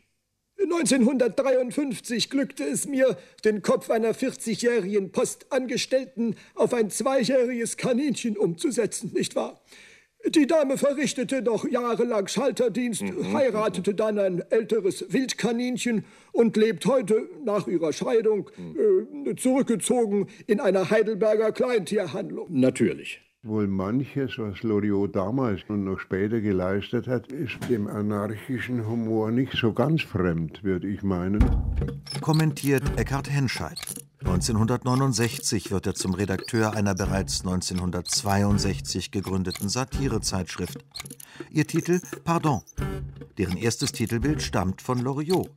1953 0.59 2.31
glückte 2.31 2.65
es 2.65 2.87
mir, 2.87 3.19
den 3.45 3.61
Kopf 3.61 3.91
einer 3.91 4.15
40-jährigen 4.15 5.13
Postangestellten 5.13 6.37
auf 6.55 6.73
ein 6.73 6.89
zweijähriges 6.89 7.77
Kaninchen 7.77 8.39
umzusetzen, 8.39 9.13
nicht 9.13 9.37
wahr? 9.37 9.61
Die 10.27 10.47
Dame 10.47 10.77
verrichtete 10.77 11.43
noch 11.43 11.65
jahrelang 11.65 12.27
Schalterdienst, 12.27 13.03
mhm. 13.03 13.33
heiratete 13.33 13.95
dann 13.95 14.19
ein 14.19 14.43
älteres 14.51 15.07
Wildkaninchen 15.13 16.05
und 16.33 16.57
lebt 16.57 16.87
heute 16.87 17.29
nach 17.45 17.67
ihrer 17.67 17.93
Scheidung 17.93 18.51
mhm. 18.57 19.27
äh, 19.27 19.37
zurückgezogen 19.37 20.27
in 20.47 20.61
einer 20.61 20.91
Heidelberger 20.91 21.53
Kleintierhandlung. 21.53 22.49
Natürlich. 22.51 23.23
Wohl 23.45 23.69
manches, 23.69 24.37
was 24.37 24.65
Loriot 24.65 25.15
damals 25.15 25.61
und 25.69 25.85
noch 25.85 26.01
später 26.01 26.41
geleistet 26.41 27.07
hat, 27.07 27.31
ist 27.31 27.57
dem 27.71 27.87
anarchischen 27.87 28.87
Humor 28.87 29.31
nicht 29.31 29.53
so 29.53 29.73
ganz 29.73 30.03
fremd, 30.03 30.65
würde 30.65 30.89
ich 30.89 31.05
meinen. 31.05 31.39
Kommentiert 32.21 32.83
Eckhard 32.97 33.31
Henscheid. 33.31 33.79
1969 34.21 35.71
wird 35.71 35.87
er 35.87 35.95
zum 35.95 36.15
Redakteur 36.15 36.75
einer 36.75 36.95
bereits 36.95 37.41
1962 37.41 39.13
gegründeten 39.13 39.69
Satirezeitschrift. 39.69 40.85
Ihr 41.51 41.67
Titel 41.67 42.01
Pardon. 42.25 42.63
Deren 43.39 43.57
erstes 43.57 43.93
Titelbild 43.93 44.43
stammt 44.43 44.83
von 44.83 44.99
Loriot. 44.99 45.51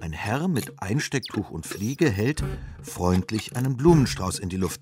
Ein 0.00 0.12
Herr 0.12 0.48
mit 0.48 0.80
Einstecktuch 0.82 1.50
und 1.50 1.66
Fliege 1.66 2.08
hält 2.08 2.42
freundlich 2.82 3.54
einen 3.56 3.76
Blumenstrauß 3.76 4.38
in 4.38 4.48
die 4.48 4.56
Luft. 4.56 4.80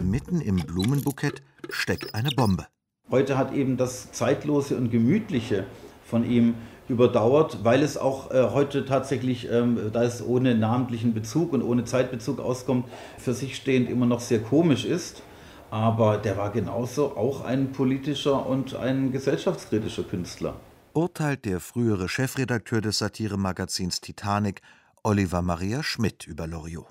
Mitten 0.00 0.40
im 0.40 0.56
Blumenbukett 0.56 1.42
steckt 1.68 2.14
eine 2.14 2.30
Bombe. 2.30 2.68
Heute 3.10 3.36
hat 3.36 3.52
eben 3.54 3.76
das 3.76 4.12
Zeitlose 4.12 4.76
und 4.76 4.90
Gemütliche 4.90 5.66
von 6.04 6.24
ihm 6.24 6.54
überdauert, 6.88 7.64
weil 7.64 7.82
es 7.82 7.96
auch 7.96 8.30
äh, 8.30 8.50
heute 8.52 8.84
tatsächlich, 8.84 9.50
ähm, 9.50 9.90
da 9.92 10.02
es 10.02 10.24
ohne 10.24 10.54
namentlichen 10.54 11.14
Bezug 11.14 11.52
und 11.52 11.62
ohne 11.62 11.84
Zeitbezug 11.84 12.38
auskommt, 12.38 12.86
für 13.18 13.34
sich 13.34 13.56
stehend 13.56 13.90
immer 13.90 14.06
noch 14.06 14.20
sehr 14.20 14.40
komisch 14.40 14.84
ist. 14.84 15.22
Aber 15.70 16.16
der 16.16 16.36
war 16.36 16.50
genauso 16.50 17.16
auch 17.16 17.44
ein 17.44 17.72
politischer 17.72 18.46
und 18.46 18.76
ein 18.76 19.10
gesellschaftskritischer 19.10 20.04
Künstler. 20.04 20.54
Urteilt 20.92 21.44
der 21.44 21.60
frühere 21.60 22.08
Chefredakteur 22.08 22.80
des 22.80 22.98
Satiremagazins 22.98 24.00
Titanic, 24.00 24.62
Oliver 25.02 25.42
Maria 25.42 25.82
Schmidt, 25.82 26.26
über 26.26 26.46
Loriot. 26.46 26.86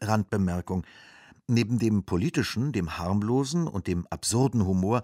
Randbemerkung: 0.00 0.84
Neben 1.48 1.78
dem 1.78 2.04
politischen, 2.04 2.72
dem 2.72 2.98
harmlosen 2.98 3.66
und 3.66 3.86
dem 3.86 4.06
absurden 4.08 4.66
Humor 4.66 5.02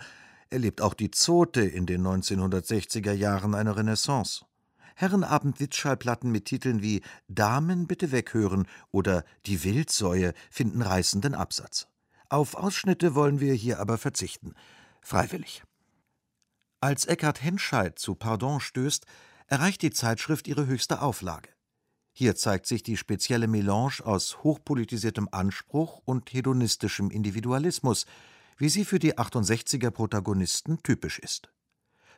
erlebt 0.51 0.81
auch 0.81 0.95
die 0.95 1.11
Zote 1.11 1.63
in 1.63 1.87
den 1.87 2.07
1960er 2.07 3.13
Jahren 3.13 3.55
eine 3.55 3.77
Renaissance. 3.77 4.45
Herrenabend-Witzschallplatten 4.97 6.31
mit 6.31 6.47
Titeln 6.47 6.83
wie 6.83 7.03
Damen 7.29 7.87
bitte 7.87 8.11
weghören 8.11 8.67
oder 8.91 9.25
Die 9.47 9.63
Wildsäue 9.63 10.35
finden 10.51 10.83
reißenden 10.83 11.35
Absatz. 11.35 11.87
Auf 12.29 12.55
Ausschnitte 12.57 13.15
wollen 13.15 13.41
wir 13.41 13.55
hier 13.55 13.79
aber 13.79 13.97
verzichten. 13.97 14.55
Freiwillig. 15.01 15.63
Als 16.81 17.07
Eckhard 17.07 17.43
Henscheid 17.43 17.99
zu 17.99 18.15
Pardon 18.15 18.61
stößt, 18.61 19.07
erreicht 19.47 19.83
die 19.83 19.91
Zeitschrift 19.91 20.47
ihre 20.47 20.67
höchste 20.67 21.01
Auflage. 21.01 21.51
Hier 22.13 22.35
zeigt 22.35 22.67
sich 22.67 22.83
die 22.83 22.97
spezielle 22.97 23.47
Melange 23.47 24.05
aus 24.05 24.43
hochpolitisiertem 24.43 25.29
Anspruch 25.31 26.03
und 26.05 26.33
hedonistischem 26.33 27.11
Individualismus, 27.11 28.07
wie 28.59 28.69
sie 28.69 28.85
für 28.85 28.99
die 28.99 29.17
68er 29.17 29.91
Protagonisten 29.91 30.79
typisch 30.83 31.19
ist. 31.19 31.51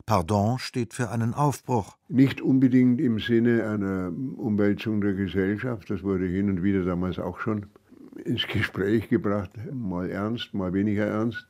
Pardon 0.06 0.58
steht 0.58 0.94
für 0.94 1.10
einen 1.10 1.34
Aufbruch. 1.34 1.96
Nicht 2.08 2.40
unbedingt 2.40 3.00
im 3.00 3.20
Sinne 3.20 3.68
einer 3.68 4.12
Umwälzung 4.38 5.00
der 5.02 5.12
Gesellschaft, 5.12 5.90
das 5.90 6.02
wurde 6.02 6.26
hin 6.26 6.48
und 6.48 6.62
wieder 6.62 6.84
damals 6.84 7.18
auch 7.18 7.38
schon 7.38 7.66
ins 8.24 8.46
Gespräch 8.48 9.08
gebracht, 9.08 9.50
mal 9.72 10.10
ernst, 10.10 10.54
mal 10.54 10.72
weniger 10.72 11.06
ernst. 11.06 11.46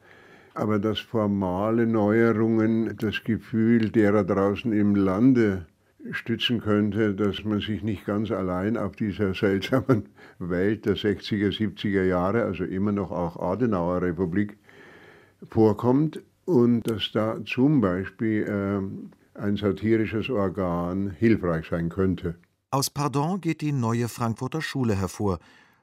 Aber 0.55 0.81
dass 0.81 0.99
formale 0.99 1.87
Neuerungen 1.87 2.97
das 2.97 3.23
Gefühl 3.23 3.91
derer 3.91 4.25
draußen 4.25 4.73
im 4.73 4.97
Lande 4.97 5.67
stützen 6.11 6.61
könnte, 6.61 7.15
dass 7.15 7.45
man 7.45 7.61
sich 7.61 7.83
nicht 7.83 8.05
ganz 8.05 8.31
allein 8.31 8.77
auf 8.77 8.97
dieser 8.97 9.35
seltsamen 9.35 10.09
Welt 10.39 10.87
der 10.87 10.97
60er, 10.97 11.57
70er 11.57 12.05
Jahre, 12.05 12.43
also 12.43 12.65
immer 12.65 12.93
noch 12.93 13.11
auch 13.11 13.41
Adenauer 13.41 14.03
Republik, 14.03 14.59
vorkommt 15.49 16.21
und 16.45 16.83
dass 16.83 17.11
da 17.13 17.39
zum 17.45 17.81
Beispiel 17.81 18.43
äh, 18.43 19.41
ein 19.41 19.57
satirisches 19.57 20.29
Organ 20.31 21.11
hilfreich 21.11 21.67
sein 21.69 21.89
könnte. 21.89 22.37
Aus 22.71 22.91
Pardon 22.91 23.41
geht 23.41 23.61
die 23.61 23.73
neue 23.73 24.09
Frankfurter 24.09 24.63
Schule 24.63 24.95
hervor, 24.95 25.39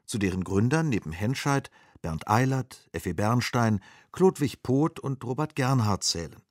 zu 0.06 0.18
deren 0.18 0.44
Gründern 0.44 0.90
neben 0.90 1.12
Henscheid 1.12 1.70
Bernd 2.02 2.28
Eilert, 2.28 2.88
Effi 2.92 3.14
Bernstein, 3.14 3.82
Chlodwig 4.12 4.64
Poth 4.64 5.00
und 5.00 5.24
Robert 5.24 5.56
Gernhardt 5.56 6.04
zählen. 6.04 6.42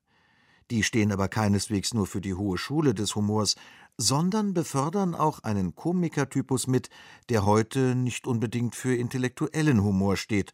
Die 0.71 0.83
stehen 0.83 1.13
aber 1.13 1.29
keineswegs 1.29 1.95
nur 1.95 2.07
für 2.07 2.21
die 2.21 2.35
hohe 2.35 2.59
Schule 2.59 2.93
des 2.93 3.15
Humors, 3.15 3.55
sondern 3.97 4.53
befördern 4.53 5.15
auch 5.15 5.41
einen 5.45 5.75
Komikertypus 5.75 6.67
mit, 6.67 6.91
der 7.29 7.47
heute 7.47 7.95
nicht 7.95 8.27
unbedingt 8.27 8.75
für 8.75 8.95
intellektuellen 8.95 9.83
Humor 9.83 10.17
steht, 10.17 10.53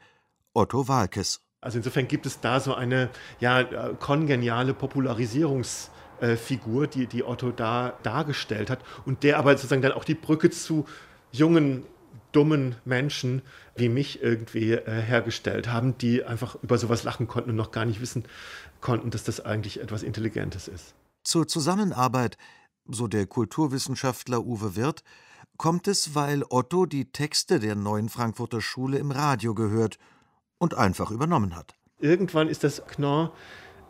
Otto 0.53 0.87
Walkes. 0.87 1.41
Also 1.63 1.79
insofern 1.79 2.07
gibt 2.09 2.27
es 2.27 2.41
da 2.41 2.61
so 2.61 2.75
eine 2.75 3.09
ja, 3.39 3.63
kongeniale 3.95 4.75
Popularisierungsfigur, 4.75 6.89
die, 6.89 7.07
die 7.07 7.25
Otto 7.25 7.53
da 7.53 7.95
dargestellt 8.03 8.69
hat 8.69 8.81
und 9.07 9.23
der 9.23 9.39
aber 9.39 9.53
sozusagen 9.53 9.81
dann 9.81 9.93
auch 9.93 10.05
die 10.05 10.17
Brücke 10.17 10.51
zu 10.51 10.85
jungen, 11.31 11.87
dummen 12.33 12.75
Menschen 12.85 13.43
wie 13.77 13.89
mich 13.89 14.21
irgendwie 14.23 14.73
äh, 14.73 15.03
hergestellt 15.03 15.69
haben, 15.69 15.97
die 15.99 16.25
einfach 16.25 16.57
über 16.63 16.79
sowas 16.79 17.05
lachen 17.05 17.29
konnten 17.29 17.51
und 17.51 17.57
noch 17.57 17.71
gar 17.71 17.85
nicht 17.85 18.01
wissen 18.01 18.25
konnten, 18.81 19.11
dass 19.11 19.23
das 19.23 19.39
eigentlich 19.41 19.81
etwas 19.81 20.03
Intelligentes 20.03 20.67
ist. 20.67 20.95
Zur 21.23 21.47
Zusammenarbeit, 21.47 22.39
so 22.89 23.07
der 23.07 23.27
Kulturwissenschaftler 23.27 24.45
Uwe 24.45 24.75
Wirth, 24.75 25.05
kommt 25.59 25.87
es, 25.87 26.17
weil 26.17 26.43
Otto 26.49 26.87
die 26.87 27.13
Texte 27.13 27.61
der 27.61 27.77
neuen 27.77 28.09
Frankfurter 28.09 28.61
Schule 28.61 28.99
im 28.99 29.13
Radio 29.13 29.55
gehört 29.55 29.99
und 30.63 30.79
einfach 30.79 31.11
übernommen 31.11 31.57
hat. 31.57 31.75
Irgendwann 31.99 32.47
ist 32.47 32.63
das 32.63 32.87
Knorr, 32.87 33.33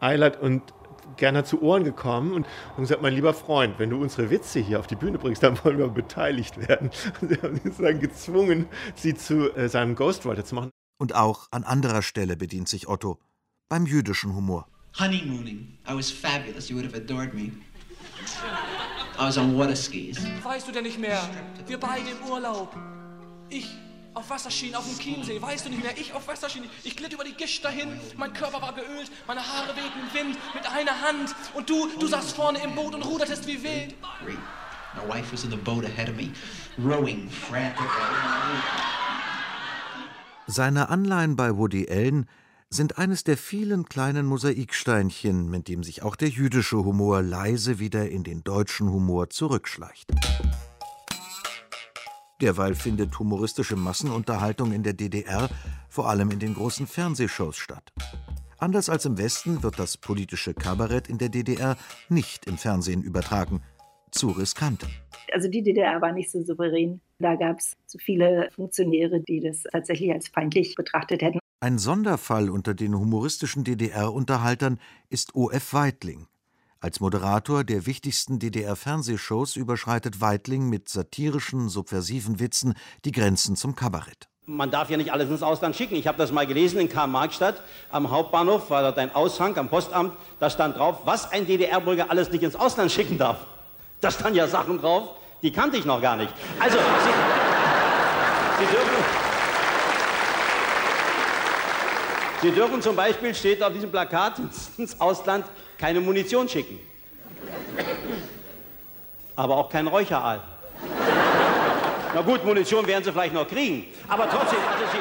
Eilert 0.01 0.41
und 0.41 0.63
Gerner 1.19 1.45
zu 1.45 1.61
Ohren 1.61 1.85
gekommen 1.85 2.33
und, 2.33 2.47
und 2.77 2.85
gesagt, 2.85 3.03
mein 3.03 3.13
lieber 3.13 3.35
Freund, 3.35 3.79
wenn 3.79 3.91
du 3.91 4.01
unsere 4.01 4.31
Witze 4.31 4.59
hier 4.59 4.81
auf 4.81 4.87
die 4.87 4.97
Bühne 4.97 5.19
bringst, 5.19 5.43
dann 5.43 5.63
wollen 5.63 5.77
wir 5.77 5.89
beteiligt 5.89 6.67
werden. 6.67 6.91
Und 7.21 7.29
sie 7.29 7.43
haben 7.43 7.61
ihn 7.63 7.75
dann 7.79 8.01
gezwungen, 8.01 8.67
sie 8.95 9.15
zu 9.15 9.55
äh, 9.55 9.69
seinem 9.69 9.97
Ghostwriter 9.97 10.47
zu 10.47 10.55
machen. 10.55 10.71
Und 10.99 11.15
auch 11.15 11.49
an 11.51 11.65
anderer 11.65 12.01
Stelle 12.01 12.39
bedient 12.39 12.71
sich 12.71 12.89
Otto, 12.89 13.19
beim 13.69 13.85
jüdischen 13.85 14.35
Humor. 14.35 14.67
Honeymooning. 14.99 15.79
I 15.87 15.95
was 15.95 16.11
fabulous. 16.11 16.71
You 16.71 16.77
would 16.77 16.87
have 16.87 16.97
adored 16.97 17.35
me. 17.35 17.53
I 19.19 19.27
was 19.27 19.37
on 19.37 19.59
water 19.59 19.77
skis. 19.77 20.19
Weißt 20.43 20.67
du 20.67 20.73
denn 20.73 20.85
nicht 20.85 20.99
mehr? 20.99 21.21
Wir 21.67 21.79
beide 21.79 22.09
im 22.09 22.31
Urlaub. 22.31 22.75
Ich 23.51 23.69
auf 24.15 24.31
Wasserschienen 24.31 24.77
auf 24.77 24.87
dem 24.87 24.99
Chiemsee. 24.99 25.41
Weißt 25.41 25.67
du 25.67 25.71
nicht 25.71 25.83
mehr? 25.83 25.97
Ich 25.97 26.13
auf 26.13 26.27
Wasserschienen. 26.29 26.69
Ich 26.85 26.97
glitt 26.97 27.13
über 27.13 27.25
die 27.25 27.33
Gischt 27.33 27.65
dahin. 27.65 27.89
Mein 28.17 28.33
Körper 28.33 28.61
war 28.61 28.75
geölt. 28.75 29.11
Meine 29.27 29.41
Haare 29.41 29.75
wehten 29.77 29.99
im 29.99 30.15
Wind 30.15 30.39
mit 30.55 30.67
einer 30.67 31.01
Hand. 31.01 31.35
Und 31.55 31.69
du, 31.69 31.89
du 31.99 32.07
saßt 32.07 32.33
vorne 32.33 32.63
im 32.63 32.75
Boot 32.75 32.95
und 32.95 33.03
rudertest 33.03 33.47
wie 33.47 33.63
wild. 33.63 33.95
My 34.95 35.09
wife 35.09 35.33
was 35.33 35.45
in 35.45 35.51
the 35.51 35.57
boat 35.57 35.85
ahead 35.87 36.11
of 36.11 36.17
me, 36.17 36.33
rowing 36.79 37.31
frantically. 37.31 37.89
Seine 40.47 40.91
Anleihen 40.91 41.35
bei 41.35 41.57
Woody 41.57 41.89
Allen 41.89 42.27
sind 42.69 42.99
eines 42.99 43.25
der 43.25 43.39
vielen 43.39 43.87
kleinen 43.87 44.27
Mosaiksteinchen, 44.27 45.49
mit 45.49 45.69
dem 45.69 45.83
sich 45.83 46.03
auch 46.03 46.17
der 46.17 46.29
jüdische 46.29 46.77
Humor 46.77 47.23
leise 47.23 47.79
wieder 47.79 48.11
in 48.11 48.25
den 48.25 48.45
deutschen 48.45 48.91
Humor 48.91 49.31
zurückschleicht. 49.31 50.11
Derweil 52.43 52.75
findet 52.75 53.21
humoristische 53.21 53.77
Massenunterhaltung 53.77 54.73
in 54.73 54.83
der 54.83 54.95
DDR 54.95 55.49
vor 55.89 56.11
allem 56.11 56.33
in 56.33 56.41
den 56.41 56.55
großen 56.55 56.89
Fernsehshows 56.89 57.57
statt. 57.57 57.93
Anders 58.59 58.89
als 58.89 59.05
im 59.05 59.17
Westen 59.17 59.63
wird 59.63 59.79
das 59.79 59.97
politische 59.97 60.53
Kabarett 60.53 61.09
in 61.09 61.19
der 61.19 61.29
DDR 61.29 61.77
nicht 62.09 62.47
im 62.47 62.59
Fernsehen 62.59 63.03
übertragen. 63.03 63.63
Zu 64.11 64.31
riskant. 64.31 64.85
Also 65.33 65.49
die 65.49 65.63
DDR 65.63 66.03
war 66.03 66.11
nicht 66.11 66.33
so 66.33 66.43
souverän. 66.43 67.01
Da 67.21 67.37
gab 67.37 67.61
es 67.61 67.77
zu 67.87 67.99
viele 67.99 68.51
Funktionäre, 68.55 69.21
die 69.21 69.41
das 69.41 69.63
tatsächlich 69.71 70.11
als 70.11 70.27
feindlich 70.27 70.75
betrachtet 70.75 71.23
hätten. 71.23 71.39
Ein 71.61 71.79
Sonderfall 71.79 72.51
unter 72.51 72.75
den 72.75 72.99
humoristischen 72.99 73.63
DDR-Unterhaltern 73.63 74.81
ist 75.11 75.37
O.F. 75.37 75.75
Weitling. 75.75 76.27
Als 76.83 76.99
Moderator 76.99 77.63
der 77.63 77.87
wichtigsten 77.87 78.41
DDR-Fernsehshows 78.41 79.55
überschreitet 79.55 80.21
Weitling 80.21 80.69
mit 80.69 80.89
satirischen, 80.89 81.69
subversiven 81.69 82.41
Witzen 82.41 82.75
die 83.05 83.13
Grenzen 83.13 83.55
zum 83.55 83.77
Kabarett. 83.77 84.27
Man 84.47 84.73
darf 84.73 84.91
ja 84.91 84.97
nicht 84.97 85.13
alles 85.13 85.31
ins 85.31 85.45
Ausland 85.45 85.77
schicken. 85.77 85.95
Ich 85.95 86.09
habe 86.09 86.19
das 86.19 86.33
mal 86.33 86.45
gelesen 86.45 86.81
in 86.81 86.89
Karl-Marx-Stadt. 86.89 87.63
Am 87.93 88.11
Hauptbahnhof 88.11 88.69
war 88.69 88.83
dort 88.83 88.99
ein 88.99 89.15
Aushang 89.15 89.57
am 89.59 89.69
Postamt. 89.69 90.15
Da 90.41 90.51
stand 90.51 90.77
drauf, 90.77 91.03
was 91.05 91.31
ein 91.31 91.47
DDR-Bürger 91.47 92.11
alles 92.11 92.33
nicht 92.33 92.43
ins 92.43 92.57
Ausland 92.57 92.91
schicken 92.91 93.17
darf. 93.17 93.47
Da 94.01 94.11
standen 94.11 94.39
ja 94.39 94.49
Sachen 94.49 94.81
drauf, 94.81 95.11
die 95.41 95.53
kannte 95.53 95.77
ich 95.77 95.85
noch 95.85 96.03
gar 96.03 96.17
nicht. 96.17 96.35
Also, 96.59 96.79
Sie, 96.79 97.13
Sie 98.59 98.73
dürfen. 98.73 99.22
Sie 102.43 102.51
dürfen 102.51 102.83
zum 102.83 102.97
Beispiel, 102.97 103.33
steht 103.35 103.63
auf 103.63 103.73
diesem 103.73 103.91
Plakat, 103.91 104.41
ins 104.77 105.01
Ausland 105.01 105.47
keine 105.79 106.01
Munition 106.01 106.49
schicken. 106.49 106.81
Aber 109.37 109.57
auch 109.57 109.71
kein 109.71 109.87
Räucheraal. 109.87 110.43
Na 112.15 112.21
gut, 112.21 112.45
Munition 112.45 112.87
werden 112.87 113.05
sie 113.05 113.13
vielleicht 113.13 113.33
noch 113.33 113.47
kriegen. 113.47 113.85
Aber 114.09 114.29
trotzdem, 114.29 114.59
also 114.59 114.85
sie. 114.93 114.99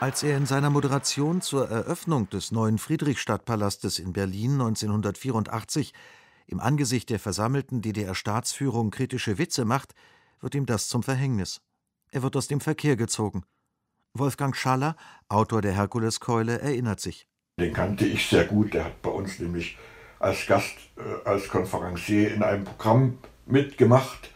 Als 0.00 0.24
er 0.24 0.36
in 0.36 0.46
seiner 0.46 0.68
Moderation 0.68 1.40
zur 1.42 1.70
Eröffnung 1.70 2.28
des 2.28 2.50
neuen 2.50 2.78
Friedrichstadtpalastes 2.78 4.00
in 4.00 4.12
Berlin 4.12 4.54
1984 4.54 5.94
im 6.48 6.58
Angesicht 6.58 7.08
der 7.08 7.20
versammelten 7.20 7.82
DDR-Staatsführung 7.82 8.90
kritische 8.90 9.38
Witze 9.38 9.64
macht, 9.64 9.94
wird 10.40 10.56
ihm 10.56 10.66
das 10.66 10.88
zum 10.88 11.04
Verhängnis. 11.04 11.60
Er 12.10 12.24
wird 12.24 12.36
aus 12.36 12.48
dem 12.48 12.60
Verkehr 12.60 12.96
gezogen. 12.96 13.44
Wolfgang 14.14 14.54
Schaller, 14.54 14.96
Autor 15.28 15.62
der 15.62 15.72
Herkuleskeule, 15.72 16.60
erinnert 16.60 17.00
sich. 17.00 17.26
Den 17.58 17.72
kannte 17.72 18.04
ich 18.04 18.28
sehr 18.28 18.44
gut. 18.44 18.74
Der 18.74 18.84
hat 18.84 19.02
bei 19.02 19.10
uns 19.10 19.38
nämlich 19.38 19.78
als 20.18 20.46
Gast, 20.46 20.74
äh, 20.96 21.28
als 21.28 21.48
Konferencier 21.48 22.34
in 22.34 22.42
einem 22.42 22.64
Programm 22.64 23.18
mitgemacht 23.46 24.30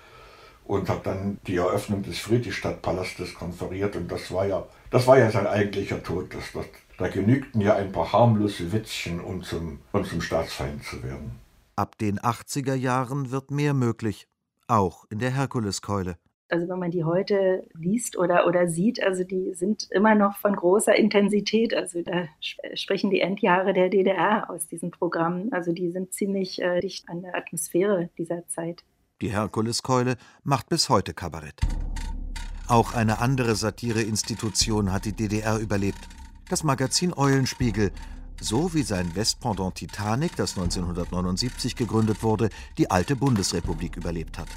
und 0.64 0.88
hat 0.88 1.06
dann 1.06 1.38
die 1.46 1.56
Eröffnung 1.56 2.02
des 2.02 2.18
Friedrichstadtpalastes 2.18 3.34
konferiert. 3.34 3.96
Und 3.96 4.10
das 4.10 4.32
war 4.32 4.46
ja, 4.46 4.66
das 4.90 5.06
war 5.06 5.18
ja 5.18 5.30
sein 5.30 5.46
eigentlicher 5.46 6.02
Tod. 6.02 6.34
Das, 6.34 6.52
das, 6.52 6.66
da 6.98 7.08
genügten 7.08 7.60
ja 7.60 7.74
ein 7.74 7.92
paar 7.92 8.12
harmlose 8.12 8.72
Witzchen, 8.72 9.20
um 9.20 9.42
zum, 9.42 9.80
um 9.92 10.04
zum 10.04 10.22
Staatsfeind 10.22 10.84
zu 10.84 11.02
werden. 11.02 11.38
Ab 11.76 11.98
den 11.98 12.18
80er 12.18 12.74
Jahren 12.74 13.30
wird 13.30 13.50
mehr 13.50 13.74
möglich, 13.74 14.26
auch 14.66 15.04
in 15.10 15.18
der 15.18 15.30
Herkuleskeule. 15.30 16.16
Also 16.48 16.68
wenn 16.68 16.78
man 16.78 16.92
die 16.92 17.04
heute 17.04 17.66
liest 17.74 18.16
oder, 18.16 18.46
oder 18.46 18.68
sieht, 18.68 19.02
also 19.02 19.24
die 19.24 19.54
sind 19.54 19.88
immer 19.90 20.14
noch 20.14 20.36
von 20.36 20.54
großer 20.54 20.94
Intensität. 20.94 21.74
Also 21.74 22.02
da 22.02 22.28
sprechen 22.74 23.10
die 23.10 23.20
Endjahre 23.20 23.72
der 23.72 23.88
DDR 23.88 24.48
aus 24.48 24.68
diesen 24.68 24.92
Programmen. 24.92 25.52
Also 25.52 25.72
die 25.72 25.90
sind 25.90 26.12
ziemlich 26.12 26.62
äh, 26.62 26.80
dicht 26.80 27.08
an 27.08 27.22
der 27.22 27.34
Atmosphäre 27.34 28.10
dieser 28.16 28.46
Zeit. 28.46 28.84
Die 29.22 29.30
Herkuleskeule 29.30 30.16
macht 30.44 30.68
bis 30.68 30.88
heute 30.88 31.14
Kabarett. 31.14 31.60
Auch 32.68 32.94
eine 32.94 33.20
andere 33.20 33.54
Satireinstitution 33.56 34.92
hat 34.92 35.04
die 35.04 35.14
DDR 35.14 35.58
überlebt. 35.58 36.00
Das 36.48 36.62
Magazin 36.62 37.12
Eulenspiegel, 37.12 37.90
so 38.40 38.74
wie 38.74 38.82
sein 38.82 39.16
Westpendant 39.16 39.76
Titanic, 39.76 40.36
das 40.36 40.56
1979 40.56 41.74
gegründet 41.74 42.22
wurde, 42.22 42.50
die 42.78 42.90
alte 42.90 43.16
Bundesrepublik 43.16 43.96
überlebt 43.96 44.38
hat. 44.38 44.48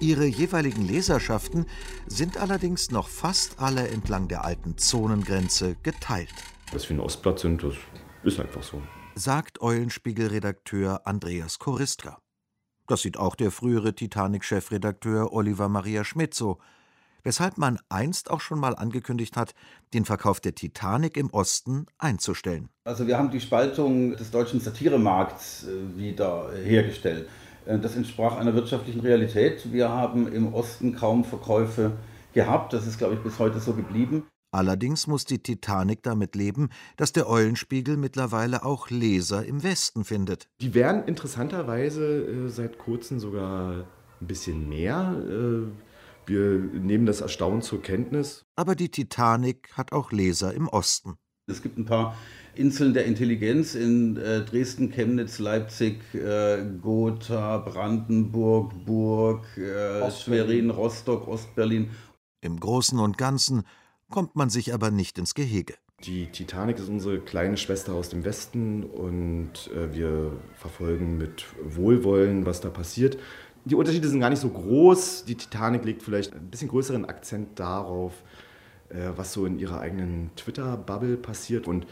Ihre 0.00 0.26
jeweiligen 0.26 0.86
Leserschaften 0.86 1.66
sind 2.06 2.36
allerdings 2.36 2.92
noch 2.92 3.08
fast 3.08 3.58
alle 3.58 3.88
entlang 3.88 4.28
der 4.28 4.44
alten 4.44 4.78
Zonengrenze 4.78 5.74
geteilt. 5.82 6.32
Dass 6.72 6.88
wir 6.88 6.96
ein 6.96 7.00
Ostblatt 7.00 7.40
sind, 7.40 7.64
das 7.64 7.74
ist 8.22 8.38
einfach 8.38 8.62
so. 8.62 8.80
Sagt 9.16 9.60
Eulenspiegel-Redakteur 9.60 11.04
Andreas 11.04 11.58
Koristra. 11.58 12.20
Das 12.86 13.02
sieht 13.02 13.16
auch 13.16 13.34
der 13.34 13.50
frühere 13.50 13.92
Titanic-Chefredakteur 13.92 15.32
Oliver 15.32 15.68
Maria 15.68 16.04
Schmidt 16.04 16.32
so. 16.32 16.58
Weshalb 17.24 17.58
man 17.58 17.80
einst 17.88 18.30
auch 18.30 18.40
schon 18.40 18.60
mal 18.60 18.76
angekündigt 18.76 19.36
hat, 19.36 19.52
den 19.92 20.04
Verkauf 20.04 20.38
der 20.38 20.54
Titanic 20.54 21.16
im 21.16 21.30
Osten 21.30 21.86
einzustellen. 21.98 22.68
Also 22.84 23.08
wir 23.08 23.18
haben 23.18 23.32
die 23.32 23.40
Spaltung 23.40 24.16
des 24.16 24.30
deutschen 24.30 24.60
Satiremarkts 24.60 25.64
äh, 25.64 25.98
wieder 25.98 26.52
hergestellt. 26.54 27.28
Äh, 27.68 27.78
das 27.78 27.96
entsprach 27.96 28.36
einer 28.36 28.54
wirtschaftlichen 28.54 29.00
Realität. 29.00 29.72
Wir 29.72 29.90
haben 29.90 30.32
im 30.32 30.52
Osten 30.52 30.94
kaum 30.94 31.24
Verkäufe 31.24 31.92
gehabt. 32.32 32.72
Das 32.72 32.86
ist, 32.86 32.98
glaube 32.98 33.14
ich, 33.14 33.20
bis 33.20 33.38
heute 33.38 33.60
so 33.60 33.74
geblieben. 33.74 34.24
Allerdings 34.50 35.06
muss 35.06 35.26
die 35.26 35.42
Titanic 35.42 36.02
damit 36.02 36.34
leben, 36.34 36.70
dass 36.96 37.12
der 37.12 37.28
Eulenspiegel 37.28 37.98
mittlerweile 37.98 38.64
auch 38.64 38.88
Leser 38.88 39.44
im 39.44 39.62
Westen 39.62 40.04
findet. 40.04 40.48
Die 40.62 40.72
werden 40.72 41.04
interessanterweise 41.04 42.22
äh, 42.22 42.48
seit 42.48 42.78
kurzem 42.78 43.20
sogar 43.20 43.84
ein 44.20 44.26
bisschen 44.26 44.66
mehr. 44.66 45.14
Äh, 45.28 45.66
wir 46.24 46.58
nehmen 46.58 47.04
das 47.04 47.20
erstaunt 47.20 47.64
zur 47.64 47.82
Kenntnis. 47.82 48.42
Aber 48.56 48.74
die 48.74 48.90
Titanic 48.90 49.70
hat 49.74 49.92
auch 49.92 50.12
Leser 50.12 50.54
im 50.54 50.68
Osten. 50.68 51.16
Es 51.46 51.62
gibt 51.62 51.78
ein 51.78 51.86
paar 51.86 52.14
Inseln 52.58 52.92
der 52.92 53.06
Intelligenz 53.06 53.74
in 53.74 54.16
äh, 54.16 54.44
Dresden, 54.44 54.90
Chemnitz, 54.90 55.38
Leipzig, 55.38 56.02
äh, 56.12 56.64
Gotha, 56.82 57.58
Brandenburg, 57.58 58.72
Burg, 58.84 59.46
äh, 59.56 60.10
Schwerin, 60.10 60.70
Rostock, 60.70 61.28
Ostberlin. 61.28 61.90
Im 62.40 62.58
Großen 62.58 62.98
und 62.98 63.16
Ganzen 63.16 63.62
kommt 64.10 64.34
man 64.34 64.50
sich 64.50 64.74
aber 64.74 64.90
nicht 64.90 65.18
ins 65.18 65.34
Gehege. 65.34 65.74
Die 66.04 66.26
Titanic 66.26 66.78
ist 66.78 66.88
unsere 66.88 67.20
kleine 67.20 67.56
Schwester 67.56 67.94
aus 67.94 68.08
dem 68.08 68.24
Westen 68.24 68.84
und 68.84 69.70
äh, 69.74 69.94
wir 69.94 70.32
verfolgen 70.54 71.16
mit 71.16 71.44
Wohlwollen, 71.62 72.44
was 72.44 72.60
da 72.60 72.70
passiert. 72.70 73.18
Die 73.64 73.74
Unterschiede 73.74 74.08
sind 74.08 74.20
gar 74.20 74.30
nicht 74.30 74.40
so 74.40 74.48
groß. 74.48 75.24
Die 75.26 75.34
Titanic 75.36 75.84
legt 75.84 76.02
vielleicht 76.02 76.34
ein 76.34 76.50
bisschen 76.50 76.68
größeren 76.68 77.04
Akzent 77.04 77.58
darauf, 77.60 78.12
äh, 78.88 79.10
was 79.16 79.32
so 79.32 79.46
in 79.46 79.58
ihrer 79.58 79.80
eigenen 79.80 80.30
Twitter-Bubble 80.36 81.16
passiert. 81.16 81.68
Und 81.68 81.86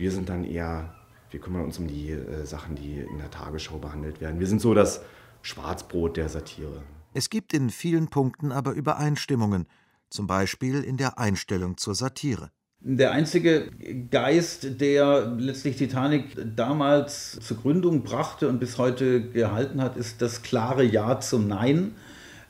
wir 0.00 0.10
sind 0.10 0.28
dann 0.28 0.44
eher, 0.44 0.94
wir 1.30 1.40
kümmern 1.40 1.62
uns 1.62 1.78
um 1.78 1.86
die 1.86 2.10
äh, 2.10 2.44
Sachen, 2.44 2.74
die 2.74 2.98
in 2.98 3.18
der 3.18 3.30
Tagesschau 3.30 3.78
behandelt 3.78 4.20
werden. 4.20 4.40
Wir 4.40 4.46
sind 4.46 4.60
so 4.60 4.74
das 4.74 5.02
Schwarzbrot 5.42 6.16
der 6.16 6.28
Satire. 6.28 6.82
Es 7.12 7.30
gibt 7.30 7.52
in 7.52 7.70
vielen 7.70 8.08
Punkten 8.08 8.50
aber 8.50 8.72
Übereinstimmungen, 8.72 9.66
zum 10.08 10.26
Beispiel 10.26 10.82
in 10.82 10.96
der 10.96 11.18
Einstellung 11.18 11.76
zur 11.76 11.94
Satire. 11.94 12.50
Der 12.82 13.12
einzige 13.12 13.70
Geist, 14.10 14.80
der 14.80 15.26
letztlich 15.36 15.76
Titanic 15.76 16.34
damals 16.56 17.38
zur 17.40 17.58
Gründung 17.58 18.02
brachte 18.02 18.48
und 18.48 18.58
bis 18.58 18.78
heute 18.78 19.20
gehalten 19.20 19.82
hat, 19.82 19.98
ist 19.98 20.22
das 20.22 20.40
klare 20.40 20.82
Ja 20.82 21.20
zum 21.20 21.46
Nein, 21.46 21.92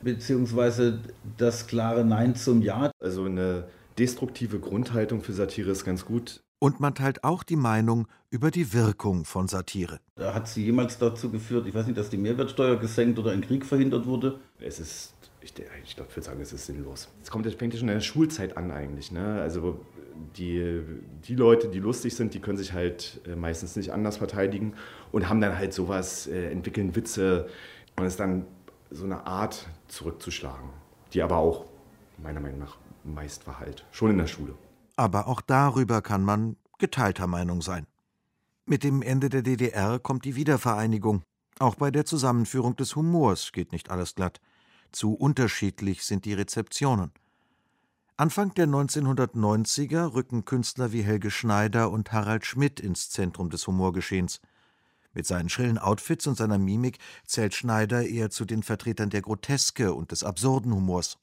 beziehungsweise 0.02 1.00
das 1.36 1.66
klare 1.66 2.04
Nein 2.04 2.36
zum 2.36 2.62
Ja. 2.62 2.92
Also 3.00 3.24
eine 3.24 3.64
destruktive 3.98 4.60
Grundhaltung 4.60 5.20
für 5.22 5.32
Satire 5.32 5.72
ist 5.72 5.84
ganz 5.84 6.04
gut. 6.04 6.40
Und 6.62 6.78
man 6.78 6.94
teilt 6.94 7.24
auch 7.24 7.42
die 7.42 7.56
Meinung 7.56 8.06
über 8.28 8.50
die 8.50 8.74
Wirkung 8.74 9.24
von 9.24 9.48
Satire. 9.48 9.98
Hat 10.18 10.46
sie 10.46 10.62
jemals 10.66 10.98
dazu 10.98 11.30
geführt, 11.30 11.66
ich 11.66 11.74
weiß 11.74 11.86
nicht, 11.86 11.96
dass 11.96 12.10
die 12.10 12.18
Mehrwertsteuer 12.18 12.76
gesenkt 12.76 13.18
oder 13.18 13.30
ein 13.30 13.40
Krieg 13.40 13.64
verhindert 13.64 14.04
wurde? 14.06 14.38
Es 14.60 14.78
ist, 14.78 15.14
ich, 15.40 15.54
ich 15.84 15.96
glaube, 15.96 16.10
ich 16.10 16.16
würde 16.16 16.26
sagen, 16.26 16.40
es 16.42 16.52
ist 16.52 16.66
sinnlos. 16.66 17.08
Es 17.22 17.30
kommt, 17.30 17.46
fängt 17.54 17.72
ja 17.72 17.80
schon 17.80 17.88
in 17.88 17.94
der 17.94 18.02
Schulzeit 18.02 18.58
an 18.58 18.70
eigentlich. 18.70 19.10
Ne? 19.10 19.40
Also 19.40 19.80
die, 20.36 20.82
die 21.24 21.34
Leute, 21.34 21.68
die 21.68 21.78
lustig 21.78 22.14
sind, 22.14 22.34
die 22.34 22.40
können 22.40 22.58
sich 22.58 22.74
halt 22.74 23.22
äh, 23.26 23.36
meistens 23.36 23.74
nicht 23.76 23.90
anders 23.94 24.18
verteidigen 24.18 24.74
und 25.12 25.30
haben 25.30 25.40
dann 25.40 25.56
halt 25.56 25.72
sowas, 25.72 26.26
äh, 26.26 26.50
entwickeln 26.50 26.94
Witze 26.94 27.48
und 27.96 28.04
es 28.04 28.12
ist 28.12 28.20
dann 28.20 28.44
so 28.90 29.04
eine 29.04 29.26
Art 29.26 29.66
zurückzuschlagen, 29.88 30.68
die 31.14 31.22
aber 31.22 31.38
auch 31.38 31.64
meiner 32.22 32.40
Meinung 32.40 32.58
nach 32.58 32.76
meist 33.02 33.44
verhallt, 33.44 33.86
schon 33.92 34.10
in 34.10 34.18
der 34.18 34.26
Schule. 34.26 34.54
Aber 35.00 35.28
auch 35.28 35.40
darüber 35.40 36.02
kann 36.02 36.22
man 36.22 36.58
geteilter 36.76 37.26
Meinung 37.26 37.62
sein. 37.62 37.86
Mit 38.66 38.84
dem 38.84 39.00
Ende 39.00 39.30
der 39.30 39.40
DDR 39.40 39.98
kommt 39.98 40.26
die 40.26 40.36
Wiedervereinigung. 40.36 41.22
Auch 41.58 41.76
bei 41.76 41.90
der 41.90 42.04
Zusammenführung 42.04 42.76
des 42.76 42.96
Humors 42.96 43.52
geht 43.52 43.72
nicht 43.72 43.90
alles 43.90 44.14
glatt. 44.14 44.42
Zu 44.92 45.14
unterschiedlich 45.14 46.04
sind 46.04 46.26
die 46.26 46.34
Rezeptionen. 46.34 47.12
Anfang 48.18 48.52
der 48.52 48.66
1990er 48.66 50.12
rücken 50.12 50.44
Künstler 50.44 50.92
wie 50.92 51.00
Helge 51.00 51.30
Schneider 51.30 51.90
und 51.90 52.12
Harald 52.12 52.44
Schmidt 52.44 52.78
ins 52.78 53.08
Zentrum 53.08 53.48
des 53.48 53.66
Humorgeschehens. 53.66 54.42
Mit 55.14 55.26
seinen 55.26 55.48
schrillen 55.48 55.78
Outfits 55.78 56.26
und 56.26 56.36
seiner 56.36 56.58
Mimik 56.58 56.98
zählt 57.24 57.54
Schneider 57.54 58.06
eher 58.06 58.28
zu 58.28 58.44
den 58.44 58.62
Vertretern 58.62 59.08
der 59.08 59.22
Groteske 59.22 59.94
und 59.94 60.12
des 60.12 60.24
absurden 60.24 60.74
Humors. 60.74 61.16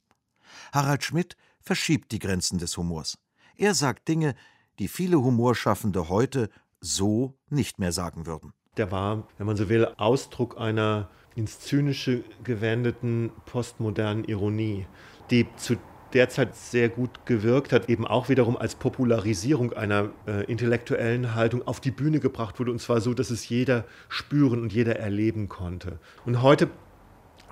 Harald 0.71 1.03
Schmidt 1.03 1.37
verschiebt 1.61 2.11
die 2.11 2.17
Grenzen 2.17 2.57
des 2.57 2.75
Humors. 2.75 3.19
Er 3.57 3.73
sagt 3.73 4.07
Dinge, 4.07 4.35
die 4.77 4.87
viele 4.87 5.17
Humorschaffende 5.17 6.09
heute 6.09 6.49
so 6.79 7.33
nicht 7.49 7.79
mehr 7.79 7.91
sagen 7.91 8.27
würden. 8.27 8.53
Der 8.77 8.91
war, 8.91 9.27
wenn 9.37 9.47
man 9.47 9.57
so 9.57 9.67
will, 9.67 9.87
Ausdruck 9.97 10.59
einer 10.59 11.09
ins 11.35 11.59
Zynische 11.59 12.23
gewendeten 12.43 13.31
postmodernen 13.45 14.25
Ironie, 14.25 14.85
die 15.31 15.47
zu 15.55 15.77
derzeit 16.13 16.55
sehr 16.55 16.89
gut 16.89 17.25
gewirkt 17.25 17.73
hat, 17.73 17.89
eben 17.89 18.05
auch 18.05 18.29
wiederum 18.29 18.55
als 18.55 18.75
Popularisierung 18.75 19.73
einer 19.73 20.11
äh, 20.27 20.45
intellektuellen 20.45 21.33
Haltung 21.33 21.67
auf 21.67 21.79
die 21.79 21.91
Bühne 21.91 22.19
gebracht 22.19 22.59
wurde, 22.59 22.71
und 22.71 22.79
zwar 22.79 23.01
so, 23.01 23.13
dass 23.13 23.31
es 23.31 23.49
jeder 23.49 23.85
spüren 24.07 24.61
und 24.61 24.71
jeder 24.71 24.97
erleben 24.97 25.49
konnte. 25.49 25.99
Und 26.25 26.43
heute 26.43 26.69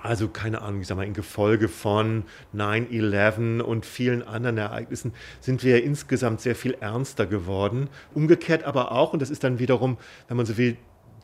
also 0.02 0.28
keine 0.28 0.62
Ahnung, 0.62 0.80
ich 0.80 0.86
sag 0.86 0.96
mal, 0.96 1.06
in 1.06 1.14
Gefolge 1.14 1.68
von 1.68 2.24
9-11 2.54 3.60
und 3.60 3.86
vielen 3.86 4.22
anderen 4.22 4.58
Ereignissen 4.58 5.12
sind 5.40 5.64
wir 5.64 5.82
insgesamt 5.82 6.40
sehr 6.40 6.54
viel 6.54 6.74
ernster 6.80 7.26
geworden. 7.26 7.88
Umgekehrt 8.14 8.64
aber 8.64 8.92
auch, 8.92 9.12
und 9.12 9.22
das 9.22 9.30
ist 9.30 9.44
dann 9.44 9.58
wiederum, 9.58 9.98
wenn 10.28 10.36
man 10.36 10.46
so 10.46 10.56
will, 10.56 10.76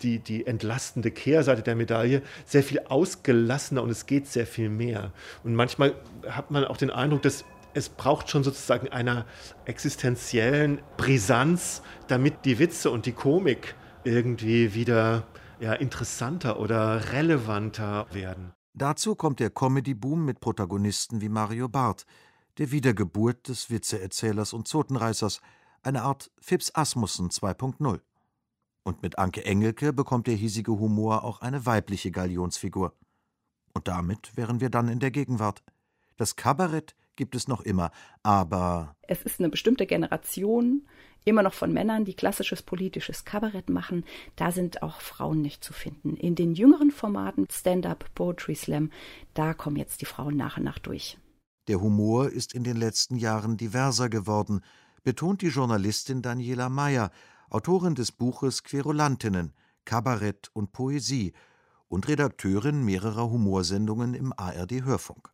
die, 0.02 0.18
die 0.18 0.46
entlastende 0.46 1.10
Kehrseite 1.10 1.62
der 1.62 1.76
Medaille 1.76 2.22
sehr 2.44 2.62
viel 2.62 2.80
ausgelassener 2.80 3.82
und 3.82 3.90
es 3.90 4.06
geht 4.06 4.26
sehr 4.26 4.46
viel 4.46 4.68
mehr. 4.68 5.12
Und 5.44 5.54
manchmal 5.54 5.94
hat 6.28 6.50
man 6.50 6.64
auch 6.64 6.76
den 6.76 6.90
Eindruck, 6.90 7.22
dass 7.22 7.44
es 7.74 7.88
braucht 7.88 8.28
schon 8.28 8.44
sozusagen 8.44 8.88
einer 8.88 9.24
existenziellen 9.64 10.80
Brisanz, 10.96 11.82
damit 12.08 12.44
die 12.44 12.58
Witze 12.58 12.90
und 12.90 13.06
die 13.06 13.12
Komik 13.12 13.74
irgendwie 14.04 14.74
wieder 14.74 15.24
ja, 15.60 15.72
interessanter 15.72 16.58
oder 16.58 17.12
relevanter 17.12 18.06
werden. 18.10 18.52
Dazu 18.74 19.14
kommt 19.14 19.38
der 19.40 19.50
Comedy-Boom 19.50 20.24
mit 20.24 20.40
Protagonisten 20.40 21.20
wie 21.20 21.28
Mario 21.28 21.68
Barth, 21.68 22.06
der 22.58 22.70
Wiedergeburt 22.70 23.48
des 23.48 23.70
Witzeerzählers 23.70 24.52
und 24.52 24.66
Zotenreißers, 24.66 25.40
eine 25.82 26.02
Art 26.02 26.30
Fips 26.40 26.74
Asmussen 26.74 27.28
2.0. 27.28 28.00
Und 28.82 29.02
mit 29.02 29.18
Anke 29.18 29.44
Engelke 29.44 29.92
bekommt 29.92 30.26
der 30.26 30.34
hiesige 30.34 30.72
Humor 30.72 31.22
auch 31.22 31.40
eine 31.40 31.66
weibliche 31.66 32.10
Galionsfigur. 32.10 32.94
Und 33.74 33.88
damit 33.88 34.36
wären 34.36 34.60
wir 34.60 34.70
dann 34.70 34.88
in 34.88 35.00
der 35.00 35.10
Gegenwart. 35.10 35.62
Das 36.16 36.36
Kabarett 36.36 36.94
gibt 37.22 37.36
es 37.36 37.46
noch 37.46 37.60
immer, 37.60 37.92
aber. 38.24 38.96
Es 39.02 39.22
ist 39.22 39.38
eine 39.38 39.48
bestimmte 39.48 39.86
Generation, 39.86 40.82
immer 41.24 41.44
noch 41.44 41.54
von 41.54 41.72
Männern, 41.72 42.04
die 42.04 42.14
klassisches 42.14 42.62
politisches 42.62 43.24
Kabarett 43.24 43.70
machen. 43.70 44.04
Da 44.34 44.50
sind 44.50 44.82
auch 44.82 45.00
Frauen 45.00 45.40
nicht 45.40 45.62
zu 45.62 45.72
finden. 45.72 46.16
In 46.16 46.34
den 46.34 46.52
jüngeren 46.52 46.90
Formaten, 46.90 47.46
Stand-up, 47.48 48.12
Poetry 48.16 48.56
Slam, 48.56 48.90
da 49.34 49.54
kommen 49.54 49.76
jetzt 49.76 50.00
die 50.00 50.04
Frauen 50.04 50.36
nach 50.36 50.56
und 50.56 50.64
nach 50.64 50.80
durch. 50.80 51.16
Der 51.68 51.80
Humor 51.80 52.28
ist 52.28 52.54
in 52.54 52.64
den 52.64 52.76
letzten 52.76 53.14
Jahren 53.14 53.56
diverser 53.56 54.08
geworden, 54.08 54.62
betont 55.04 55.42
die 55.42 55.54
Journalistin 55.58 56.22
Daniela 56.22 56.68
Mayer, 56.68 57.12
Autorin 57.50 57.94
des 57.94 58.10
Buches 58.10 58.64
Querulantinnen, 58.64 59.52
Kabarett 59.84 60.50
und 60.54 60.72
Poesie 60.72 61.34
und 61.86 62.08
Redakteurin 62.08 62.84
mehrerer 62.84 63.30
Humorsendungen 63.30 64.14
im 64.14 64.32
ARD 64.36 64.82
Hörfunk. 64.82 65.31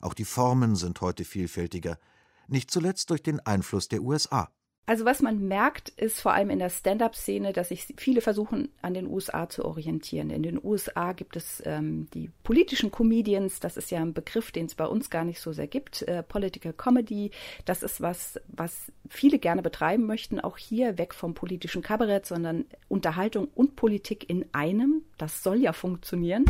Auch 0.00 0.14
die 0.14 0.24
Formen 0.24 0.76
sind 0.76 1.00
heute 1.00 1.24
vielfältiger, 1.24 1.98
nicht 2.46 2.70
zuletzt 2.70 3.10
durch 3.10 3.22
den 3.22 3.40
Einfluss 3.40 3.88
der 3.88 4.02
USA. 4.02 4.50
Also 4.88 5.04
was 5.04 5.20
man 5.20 5.46
merkt, 5.46 5.90
ist 5.90 6.18
vor 6.18 6.32
allem 6.32 6.48
in 6.48 6.60
der 6.60 6.70
Stand-up-Szene, 6.70 7.52
dass 7.52 7.68
sich 7.68 7.92
viele 7.98 8.22
versuchen, 8.22 8.70
an 8.80 8.94
den 8.94 9.06
USA 9.06 9.46
zu 9.46 9.66
orientieren. 9.66 10.30
In 10.30 10.42
den 10.42 10.58
USA 10.64 11.12
gibt 11.12 11.36
es 11.36 11.62
ähm, 11.66 12.08
die 12.14 12.30
politischen 12.42 12.90
Comedians, 12.90 13.60
das 13.60 13.76
ist 13.76 13.90
ja 13.90 14.00
ein 14.00 14.14
Begriff, 14.14 14.50
den 14.50 14.64
es 14.64 14.74
bei 14.74 14.86
uns 14.86 15.10
gar 15.10 15.24
nicht 15.24 15.40
so 15.40 15.52
sehr 15.52 15.66
gibt. 15.66 16.00
Äh, 16.08 16.22
Political 16.22 16.72
Comedy, 16.72 17.32
das 17.66 17.82
ist 17.82 18.00
was, 18.00 18.40
was 18.48 18.90
viele 19.10 19.38
gerne 19.38 19.60
betreiben 19.60 20.06
möchten, 20.06 20.40
auch 20.40 20.56
hier 20.56 20.96
weg 20.96 21.12
vom 21.12 21.34
politischen 21.34 21.82
Kabarett, 21.82 22.24
sondern 22.24 22.64
Unterhaltung 22.88 23.48
und 23.54 23.76
Politik 23.76 24.30
in 24.30 24.46
einem. 24.54 25.02
Das 25.18 25.42
soll 25.42 25.60
ja 25.60 25.74
funktionieren. 25.74 26.46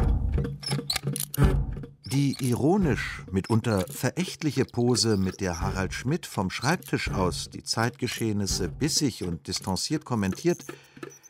Die 2.11 2.38
ironisch, 2.40 3.23
mitunter 3.31 3.85
verächtliche 3.90 4.64
Pose, 4.64 5.18
mit 5.18 5.42
der 5.42 5.61
Harald 5.61 5.92
Schmidt 5.92 6.25
vom 6.25 6.49
Schreibtisch 6.49 7.11
aus 7.11 7.51
die 7.51 7.62
Zeitgeschehnisse 7.62 8.71
bissig 8.71 9.25
und 9.25 9.47
distanziert 9.47 10.07
kommentiert, 10.07 10.64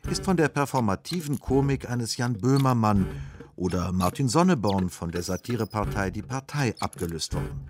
ist 0.09 0.25
von 0.25 0.37
der 0.37 0.49
performativen 0.49 1.41
Komik 1.41 1.91
eines 1.91 2.17
Jan 2.17 2.35
Böhmermann 2.35 3.09
oder 3.57 3.91
Martin 3.91 4.29
Sonneborn 4.29 4.89
von 4.89 5.11
der 5.11 5.25
Satirepartei 5.25 6.13
Die 6.13 6.23
Partei 6.23 6.77
abgelöst 6.79 7.35
worden. 7.35 7.67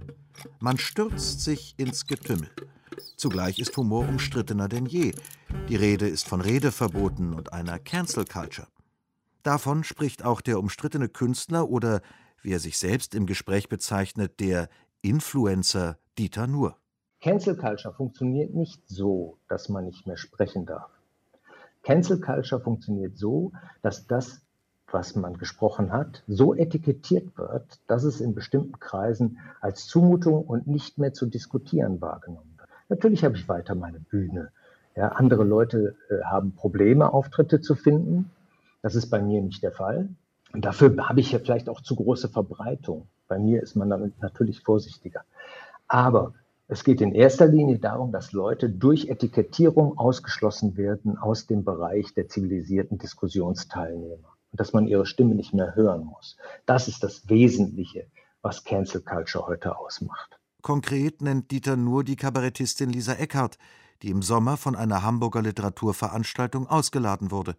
Man 0.61 0.77
stürzt 0.77 1.41
sich 1.41 1.77
ins 1.79 2.07
Getümmel. 2.07 2.51
Zugleich 3.17 3.59
ist 3.59 3.75
Humor 3.79 4.07
umstrittener 4.07 4.69
denn 4.69 4.85
je. 4.85 5.15
Die 5.71 5.77
Rede 5.77 6.07
ist 6.07 6.29
von 6.29 6.43
Redeverboten 6.43 7.33
und 7.33 7.55
einer 7.55 7.79
Cancel 7.79 8.27
Culture. 8.27 8.69
Davon 9.43 9.83
spricht 9.83 10.27
auch 10.27 10.43
der 10.43 10.59
umstrittene 10.59 11.09
Künstler 11.09 11.71
oder 11.71 12.03
wie 12.43 12.53
er 12.53 12.59
sich 12.59 12.79
selbst 12.79 13.15
im 13.15 13.27
Gespräch 13.27 13.69
bezeichnet, 13.69 14.41
der 14.41 14.69
Influencer 15.03 15.99
Dieter 16.19 16.47
Nuhr. 16.47 16.77
Cancel 17.21 17.57
Culture 17.57 17.93
funktioniert 17.95 18.55
nicht 18.55 18.81
so, 18.89 19.39
dass 19.49 19.69
man 19.69 19.85
nicht 19.85 20.07
mehr 20.07 20.17
sprechen 20.17 20.67
darf. 20.67 20.91
Cancel 21.83 22.21
Culture 22.21 22.61
funktioniert 22.61 23.17
so, 23.17 23.53
dass 23.83 24.07
das, 24.07 24.41
was 24.91 25.17
man 25.17 25.37
gesprochen 25.37 25.93
hat, 25.93 26.23
so 26.27 26.55
etikettiert 26.55 27.37
wird, 27.37 27.81
dass 27.87 28.05
es 28.05 28.21
in 28.21 28.35
bestimmten 28.35 28.79
Kreisen 28.79 29.39
als 29.61 29.87
Zumutung 29.87 30.45
und 30.45 30.67
nicht 30.67 30.99
mehr 30.99 31.13
zu 31.13 31.27
diskutieren 31.27 32.01
wahrgenommen 32.01 32.55
wird. 32.57 32.69
Natürlich 32.89 33.25
habe 33.25 33.37
ich 33.37 33.49
weiter 33.49 33.75
meine 33.75 34.01
Bühne. 34.01 34.51
Ja, 34.97 35.09
andere 35.09 35.45
Leute 35.45 35.97
äh, 36.11 36.25
haben 36.25 36.53
Probleme, 36.55 37.13
Auftritte 37.13 37.61
zu 37.61 37.75
finden. 37.75 38.31
Das 38.83 38.95
ist 38.95 39.11
bei 39.11 39.21
mir 39.21 39.43
nicht 39.43 39.63
der 39.63 39.73
Fall. 39.73 40.09
Und 40.53 40.65
dafür 40.65 40.97
habe 41.09 41.21
ich 41.21 41.33
ja 41.33 41.39
vielleicht 41.39 41.69
auch 41.69 41.81
zu 41.81 41.97
große 41.97 42.29
Verbreitung. 42.29 43.09
Bei 43.29 43.39
mir 43.39 43.63
ist 43.63 43.77
man 43.77 43.91
damit 43.91 44.21
natürlich 44.21 44.61
vorsichtiger. 44.61 45.23
Aber 45.87 46.35
es 46.69 46.85
geht 46.85 47.01
in 47.01 47.15
erster 47.15 47.47
Linie 47.47 47.79
darum, 47.79 48.13
dass 48.13 48.33
Leute 48.33 48.69
durch 48.69 49.09
Etikettierung 49.09 49.97
ausgeschlossen 49.99 50.77
werden 50.77 51.17
aus 51.17 51.47
dem 51.47 51.65
Bereich 51.65 52.13
der 52.15 52.29
zivilisierten 52.29 52.99
Diskussionsteilnehmer 52.99 54.29
und 54.51 54.61
dass 54.61 54.73
man 54.73 54.87
ihre 54.87 55.07
Stimme 55.07 55.35
nicht 55.35 55.55
mehr 55.55 55.75
hören 55.75 56.05
muss. 56.05 56.37
Das 56.67 56.89
ist 56.89 57.03
das 57.03 57.29
Wesentliche, 57.29 58.07
was 58.43 58.65
Cancel 58.65 59.01
Culture 59.01 59.47
heute 59.47 59.79
ausmacht. 59.79 60.39
Konkret 60.61 61.23
nennt 61.23 61.51
Dieter 61.51 61.77
nur 61.77 62.05
die 62.05 62.17
Kabarettistin 62.17 62.91
Lisa 62.91 63.15
Eckhardt, 63.15 63.57
die 64.03 64.11
im 64.11 64.23
Sommer 64.23 64.57
von 64.57 64.77
einer 64.77 65.03
Hamburger 65.03 65.43
Literaturveranstaltung 65.43 66.67
ausgeladen 66.67 67.31
wurde. 67.31 67.57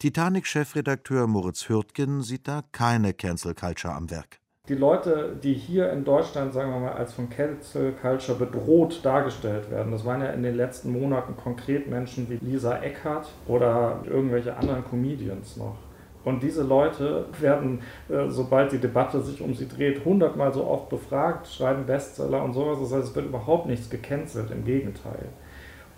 Titanic-Chefredakteur 0.00 1.26
Moritz 1.26 1.68
Hürtgen 1.68 2.22
sieht 2.22 2.48
da 2.48 2.62
keine 2.72 3.12
Cancel 3.12 3.54
Culture 3.54 3.92
am 3.92 4.10
Werk. 4.10 4.38
Die 4.66 4.74
Leute, 4.74 5.36
die 5.42 5.52
hier 5.52 5.92
in 5.92 6.04
Deutschland, 6.04 6.54
sagen 6.54 6.72
wir 6.72 6.80
mal, 6.80 6.92
als 6.92 7.12
von 7.12 7.28
Cancel 7.28 7.92
Culture 8.00 8.38
bedroht 8.38 9.04
dargestellt 9.04 9.70
werden, 9.70 9.92
das 9.92 10.06
waren 10.06 10.22
ja 10.22 10.28
in 10.28 10.42
den 10.42 10.56
letzten 10.56 10.90
Monaten 10.98 11.36
konkret 11.36 11.86
Menschen 11.90 12.30
wie 12.30 12.38
Lisa 12.40 12.78
Eckhardt 12.78 13.28
oder 13.46 14.00
irgendwelche 14.06 14.56
anderen 14.56 14.86
Comedians 14.86 15.58
noch. 15.58 15.76
Und 16.24 16.42
diese 16.42 16.62
Leute 16.62 17.26
werden, 17.38 17.82
äh, 18.08 18.30
sobald 18.30 18.72
die 18.72 18.78
Debatte 18.78 19.20
sich 19.20 19.42
um 19.42 19.54
sie 19.54 19.68
dreht, 19.68 20.02
hundertmal 20.06 20.54
so 20.54 20.66
oft 20.66 20.88
befragt, 20.88 21.46
schreiben 21.46 21.84
Bestseller 21.84 22.42
und 22.42 22.54
sowas. 22.54 22.78
Das 22.80 22.90
heißt, 22.90 23.08
es 23.10 23.14
wird 23.14 23.26
überhaupt 23.26 23.66
nichts 23.66 23.90
gecancelt, 23.90 24.50
im 24.50 24.64
Gegenteil. 24.64 25.26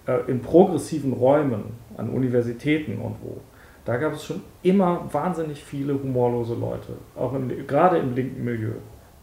Äh, 0.08 0.28
in 0.28 0.40
progressiven 0.40 1.12
Räumen, 1.12 1.76
an 1.96 2.10
Universitäten 2.10 2.98
und 3.00 3.14
wo, 3.22 3.40
da 3.84 3.96
gab 3.96 4.12
es 4.12 4.24
schon 4.24 4.42
immer 4.62 5.08
wahnsinnig 5.12 5.62
viele 5.62 5.94
humorlose 5.94 6.54
Leute, 6.54 6.92
auch 7.16 7.32
im, 7.34 7.66
gerade 7.66 7.98
im 7.98 8.14
linken 8.14 8.44
Milieu. 8.44 8.74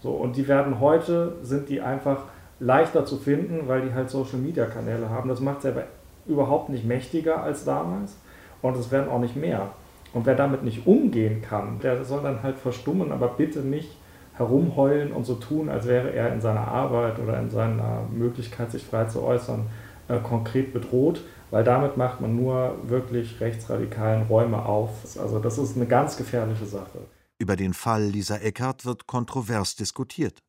So, 0.02 0.12
und 0.12 0.36
die 0.36 0.48
werden 0.48 0.80
heute, 0.80 1.38
sind 1.42 1.70
die 1.70 1.82
einfach 1.82 2.24
leichter 2.60 3.06
zu 3.06 3.18
finden, 3.18 3.68
weil 3.68 3.82
die 3.82 3.94
halt 3.94 4.10
Social-Media-Kanäle 4.10 5.10
haben. 5.10 5.30
Das 5.30 5.40
macht 5.40 5.62
sie 5.62 5.70
aber 5.70 5.84
überhaupt 6.26 6.70
nicht 6.70 6.86
mächtiger 6.86 7.42
als 7.42 7.66
damals 7.66 8.18
und 8.62 8.76
es 8.78 8.92
werden 8.92 9.10
auch 9.10 9.20
nicht 9.20 9.36
mehr. 9.36 9.70
Und 10.14 10.26
wer 10.26 10.36
damit 10.36 10.64
nicht 10.64 10.88
umgehen 10.88 11.42
kann, 11.42 11.80
der 11.82 12.04
soll 12.04 12.22
dann 12.24 12.42
halt 12.44 12.58
verstummen, 12.58 13.12
aber 13.12 13.30
bitte 13.30 13.60
nicht 13.60 13.96
herumheulen 14.34 15.12
und 15.12 15.26
so 15.26 15.36
tun, 15.36 15.70
als 15.70 15.86
wäre 15.86 16.12
er 16.14 16.34
in 16.34 16.42
seiner 16.42 16.68
Arbeit 16.68 17.20
oder 17.20 17.40
in 17.40 17.50
seiner 17.50 18.04
Möglichkeit, 18.12 18.72
sich 18.72 18.84
frei 18.84 19.06
zu 19.06 19.22
äußern, 19.22 19.66
äh, 20.08 20.18
konkret 20.20 20.74
bedroht, 20.74 21.22
weil 21.52 21.64
damit 21.64 21.98
macht 21.98 22.22
man 22.22 22.36
nur 22.36 22.78
wirklich 22.90 23.40
rechtsradikalen 23.40 24.28
Räume 24.28 24.66
auf. 24.66 24.90
Also 25.20 25.40
das 25.40 25.58
ist 25.58 25.76
eine 25.76 25.86
ganz 25.86 26.18
gefährliche 26.18 26.66
Sache. 26.66 27.00
Über 27.40 27.56
den 27.56 27.74
Fall 27.74 28.04
Lisa 28.04 28.38
Eckert 28.38 28.86
wird 28.86 29.08
kontrovers 29.08 29.76
diskutiert. 29.76 30.40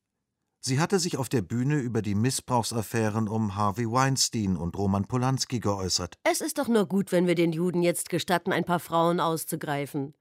Sie 0.62 0.78
hatte 0.78 0.98
sich 0.98 1.16
auf 1.16 1.30
der 1.30 1.40
Bühne 1.40 1.78
über 1.78 2.02
die 2.02 2.14
Missbrauchsaffären 2.14 3.28
um 3.28 3.56
Harvey 3.56 3.90
Weinstein 3.90 4.58
und 4.58 4.76
Roman 4.76 5.06
Polanski 5.06 5.58
geäußert. 5.58 6.18
Es 6.22 6.42
ist 6.42 6.58
doch 6.58 6.68
nur 6.68 6.86
gut, 6.86 7.12
wenn 7.12 7.26
wir 7.26 7.34
den 7.34 7.52
Juden 7.52 7.82
jetzt 7.82 8.10
gestatten, 8.10 8.52
ein 8.52 8.64
paar 8.64 8.80
Frauen 8.80 9.20
auszugreifen. 9.20 10.12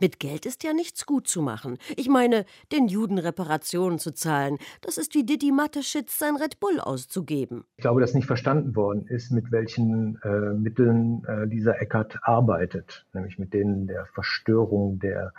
Mit 0.00 0.20
Geld 0.20 0.46
ist 0.46 0.64
ja 0.64 0.72
nichts 0.72 1.06
gut 1.06 1.28
zu 1.28 1.42
machen. 1.42 1.78
Ich 1.96 2.08
meine, 2.08 2.44
den 2.72 2.88
Juden 2.88 3.18
Reparationen 3.18 3.98
zu 3.98 4.12
zahlen, 4.12 4.58
das 4.80 4.98
ist 4.98 5.14
wie 5.14 5.24
Didi 5.24 5.52
Mateschitz 5.52 6.18
sein 6.18 6.36
Red 6.36 6.60
Bull 6.60 6.80
auszugeben. 6.80 7.64
Ich 7.76 7.82
glaube, 7.82 8.00
dass 8.00 8.14
nicht 8.14 8.26
verstanden 8.26 8.76
worden 8.76 9.06
ist, 9.06 9.30
mit 9.30 9.50
welchen 9.52 10.18
äh, 10.22 10.54
Mitteln 10.54 11.24
äh, 11.24 11.44
Lisa 11.44 11.72
Eckert 11.72 12.18
arbeitet, 12.22 13.06
nämlich 13.12 13.38
mit 13.38 13.52
denen 13.54 13.86
der 13.86 14.06
Verstörung, 14.06 14.98
der 14.98 15.32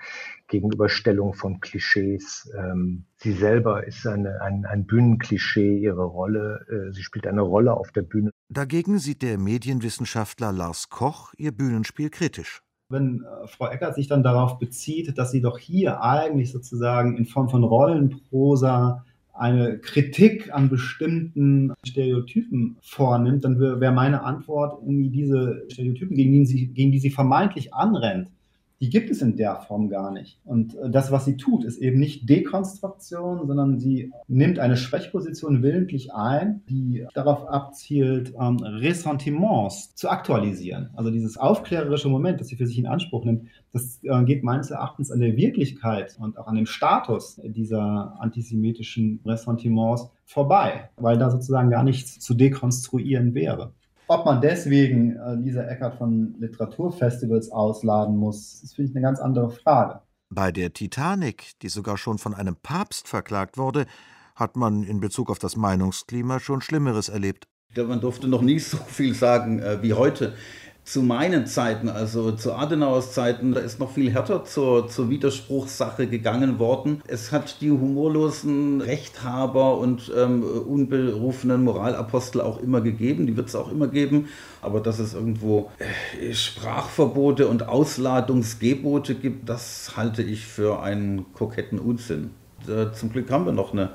Gegenüberstellung 0.48 1.34
von 1.34 1.60
Klischees. 1.60 2.52
Ähm, 2.58 3.06
sie 3.18 3.34
selber 3.34 3.86
ist 3.86 4.06
eine, 4.08 4.42
ein, 4.42 4.66
ein 4.66 4.86
Bühnenklischee, 4.86 5.78
ihre 5.78 6.06
Rolle, 6.06 6.66
äh, 6.70 6.94
sie 6.94 7.04
spielt 7.04 7.28
eine 7.28 7.42
Rolle 7.42 7.74
auf 7.74 7.92
der 7.92 8.04
Bühne. 8.04 8.32
Dagegen 8.50 9.00
sieht 9.00 9.22
der 9.22 9.38
Medienwissenschaftler 9.38 10.52
Lars 10.52 10.90
Koch 10.90 11.34
ihr 11.38 11.52
Bühnenspiel 11.52 12.10
kritisch 12.10 12.62
wenn 12.90 13.24
äh, 13.24 13.48
Frau 13.48 13.68
Eckert 13.68 13.96
sich 13.96 14.08
dann 14.08 14.24
darauf 14.24 14.60
bezieht, 14.60 15.18
dass 15.18 15.32
sie 15.32 15.42
doch 15.42 15.58
hier 15.58 16.02
eigentlich 16.02 16.52
sozusagen 16.52 17.18
in 17.18 17.26
Form 17.26 17.50
von 17.50 17.64
Rollenprosa 17.64 19.06
eine 19.34 19.78
Kritik 19.78 20.54
an 20.54 20.70
bestimmten 20.70 21.74
Stereotypen 21.86 22.78
vornimmt, 22.82 23.46
dann 23.46 23.60
wäre 23.60 23.92
meine 23.92 24.24
Antwort 24.24 24.82
irgendwie 24.82 25.10
diese 25.10 25.64
Stereotypen, 25.72 26.16
gegen 26.16 26.32
die, 26.32 26.46
sie, 26.46 26.68
gegen 26.68 26.92
die 26.92 27.00
sie 27.00 27.12
vermeintlich 27.12 27.74
anrennt, 27.74 28.32
die 28.80 28.90
gibt 28.90 29.10
es 29.10 29.22
in 29.22 29.36
der 29.36 29.56
Form 29.56 29.90
gar 29.90 30.12
nicht. 30.12 30.40
Und 30.46 30.76
äh, 30.76 30.90
das, 30.90 31.12
was 31.12 31.26
sie 31.26 31.38
tut, 31.38 31.64
ist 31.64 31.78
eben 31.78 32.00
nicht 32.00 32.30
Dekonstruktion, 32.30 33.48
sondern 33.48 33.80
sie 33.80 34.12
nimmt 34.28 34.60
eine 34.60 34.78
Sprechposition 34.78 35.64
willentlich 35.64 36.14
ein, 36.14 36.62
die 36.70 37.06
darauf 37.14 37.48
abzielt, 37.48 38.34
ähm, 38.40 38.58
Ressentiments 38.58 39.96
zu 39.96 40.10
aktualisieren. 40.10 40.92
Also 40.96 41.10
dieses 41.10 41.38
aufklärerische 41.38 42.10
Moment, 42.10 42.40
das 42.40 42.48
sie 42.48 42.56
für 42.56 42.68
sich 42.68 42.78
in 42.78 42.88
Anspruch 42.88 43.26
nimmt, 43.26 43.48
das 43.74 44.00
äh, 44.04 44.24
geht 44.24 44.44
meines 44.44 44.70
Erachtens 44.70 45.12
an 45.12 45.20
der 45.20 45.36
Wirklichkeit 45.36 46.16
und 46.20 46.38
auch 46.38 46.48
an 46.48 46.56
dem 46.56 46.68
Status 46.68 47.42
dieser 47.44 48.16
antisemitischen 48.20 49.22
Ressentiments 49.26 50.10
vorbei, 50.26 50.90
weil 50.98 51.18
da 51.18 51.32
sozusagen 51.32 51.70
gar 51.70 51.84
nichts 51.84 52.20
zu 52.20 52.34
dekonstruieren 52.34 53.34
wäre. 53.34 53.74
Ob 54.08 54.26
man 54.26 54.42
deswegen 54.42 55.18
äh, 55.18 55.36
Lisa 55.36 55.64
Eckert 55.64 55.96
von 55.96 56.36
Literaturfestivals 56.40 57.52
ausladen 57.52 58.16
muss, 58.16 58.64
ist, 58.64 58.76
finde 58.76 58.90
ich, 58.90 58.96
eine 58.96 59.04
ganz 59.04 59.20
andere 59.20 59.50
Frage. 59.50 60.02
Bei 60.30 60.52
der 60.52 60.74
Titanic, 60.74 61.52
die 61.62 61.70
sogar 61.70 61.98
schon 61.98 62.18
von 62.18 62.34
einem 62.34 62.56
Papst 62.56 63.08
verklagt 63.08 63.58
wurde, 63.58 63.86
hat 64.36 64.56
man 64.56 64.84
in 64.84 65.00
Bezug 65.00 65.30
auf 65.30 65.40
das 65.40 65.56
Meinungsklima 65.56 66.40
schon 66.40 66.62
Schlimmeres 66.62 67.10
erlebt. 67.10 67.48
Man 67.76 68.02
durfte 68.02 68.28
noch 68.28 68.42
nie 68.42 68.60
so 68.60 68.78
viel 68.78 69.14
sagen 69.14 69.60
äh, 69.60 69.82
wie 69.84 69.94
heute 69.94 70.34
zu 70.88 71.02
meinen 71.02 71.46
Zeiten, 71.48 71.90
also 71.90 72.32
zu 72.32 72.54
Adenauers 72.54 73.12
Zeiten, 73.12 73.52
da 73.52 73.60
ist 73.60 73.78
noch 73.78 73.92
viel 73.92 74.10
härter 74.10 74.46
zur, 74.46 74.88
zur 74.88 75.10
Widerspruchssache 75.10 76.08
gegangen 76.08 76.60
worden. 76.60 77.02
Es 77.08 77.34
hat 77.34 77.60
die 77.60 77.72
humorlosen 77.72 78.80
Rechthaber 78.80 79.80
und 79.80 80.10
ähm, 80.16 80.44
unberufenen 80.44 81.66
Moralapostel 81.66 82.40
auch 82.40 82.62
immer 82.62 82.80
gegeben, 82.80 83.28
die 83.28 83.36
wird 83.36 83.50
es 83.50 83.56
auch 83.56 83.70
immer 83.70 83.90
geben. 83.90 84.30
Aber 84.62 84.80
dass 84.80 85.00
es 85.00 85.14
irgendwo 85.14 85.72
äh, 86.22 86.34
Sprachverbote 86.34 87.50
und 87.50 87.68
Ausladungsgebote 87.68 89.16
gibt, 89.16 89.50
das 89.50 89.98
halte 89.98 90.24
ich 90.24 90.46
für 90.46 90.82
einen 90.82 91.34
koketten 91.34 91.80
Unsinn. 91.80 92.30
Äh, 92.66 92.94
zum 92.94 93.12
Glück 93.12 93.30
haben 93.30 93.46
wir 93.46 93.52
noch 93.52 93.74
eine 93.74 93.90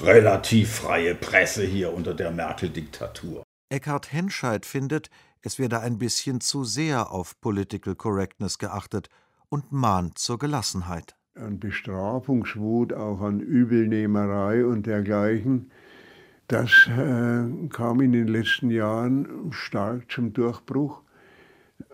relativ 0.00 0.70
freie 0.70 1.16
Presse 1.16 1.64
hier 1.64 1.92
unter 1.92 2.14
der 2.14 2.30
Merkel-Diktatur. 2.30 3.42
Eckhard 3.70 4.12
Henscheid 4.12 4.64
findet, 4.64 5.10
es 5.42 5.58
werde 5.58 5.80
ein 5.80 5.98
bisschen 5.98 6.40
zu 6.40 6.64
sehr 6.64 7.10
auf 7.10 7.40
Political 7.40 7.94
Correctness 7.94 8.58
geachtet 8.58 9.08
und 9.48 9.72
mahnt 9.72 10.18
zur 10.18 10.38
Gelassenheit. 10.38 11.16
An 11.34 11.60
Bestrafungswut, 11.60 12.92
auch 12.92 13.20
an 13.20 13.40
Übelnehmerei 13.40 14.64
und 14.64 14.86
dergleichen, 14.86 15.70
das 16.48 16.88
äh, 16.88 17.68
kam 17.68 18.00
in 18.00 18.12
den 18.12 18.26
letzten 18.26 18.70
Jahren 18.70 19.28
stark 19.50 20.10
zum 20.10 20.32
Durchbruch. 20.32 21.02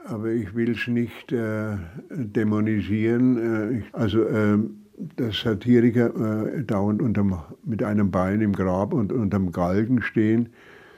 Aber 0.07 0.29
ich 0.29 0.55
will 0.55 0.71
es 0.71 0.87
nicht 0.87 1.33
äh, 1.33 1.77
dämonisieren. 2.11 3.83
Äh, 3.83 3.83
also, 3.93 4.27
ähm, 4.29 4.85
dass 5.17 5.41
Satiriker 5.41 6.55
äh, 6.55 6.63
dauernd 6.63 7.03
unterm, 7.03 7.43
mit 7.65 7.83
einem 7.83 8.13
Bein 8.13 8.41
im 8.41 8.53
Grab 8.53 8.95
und 8.95 9.13
unterm 9.13 9.51
Galgen 9.51 10.03
stehen, 10.03 10.51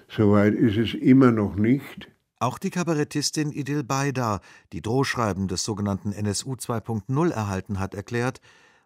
soweit 0.09 0.55
ist 0.55 0.77
es 0.77 0.93
immer 0.93 1.33
noch 1.33 1.57
nicht. 1.57 2.11
Auch 2.39 2.59
die 2.59 2.71
Kabarettistin 2.71 3.51
Idil 3.51 3.83
Baydar, 3.83 4.41
die 4.73 4.83
Drohschreiben 4.83 5.49
des 5.49 5.65
sogenannten 5.65 6.13
NSU 6.13 6.53
2.0 6.55 7.31
erhalten 7.31 7.81
hat, 7.81 7.95
erklärt, 7.95 8.41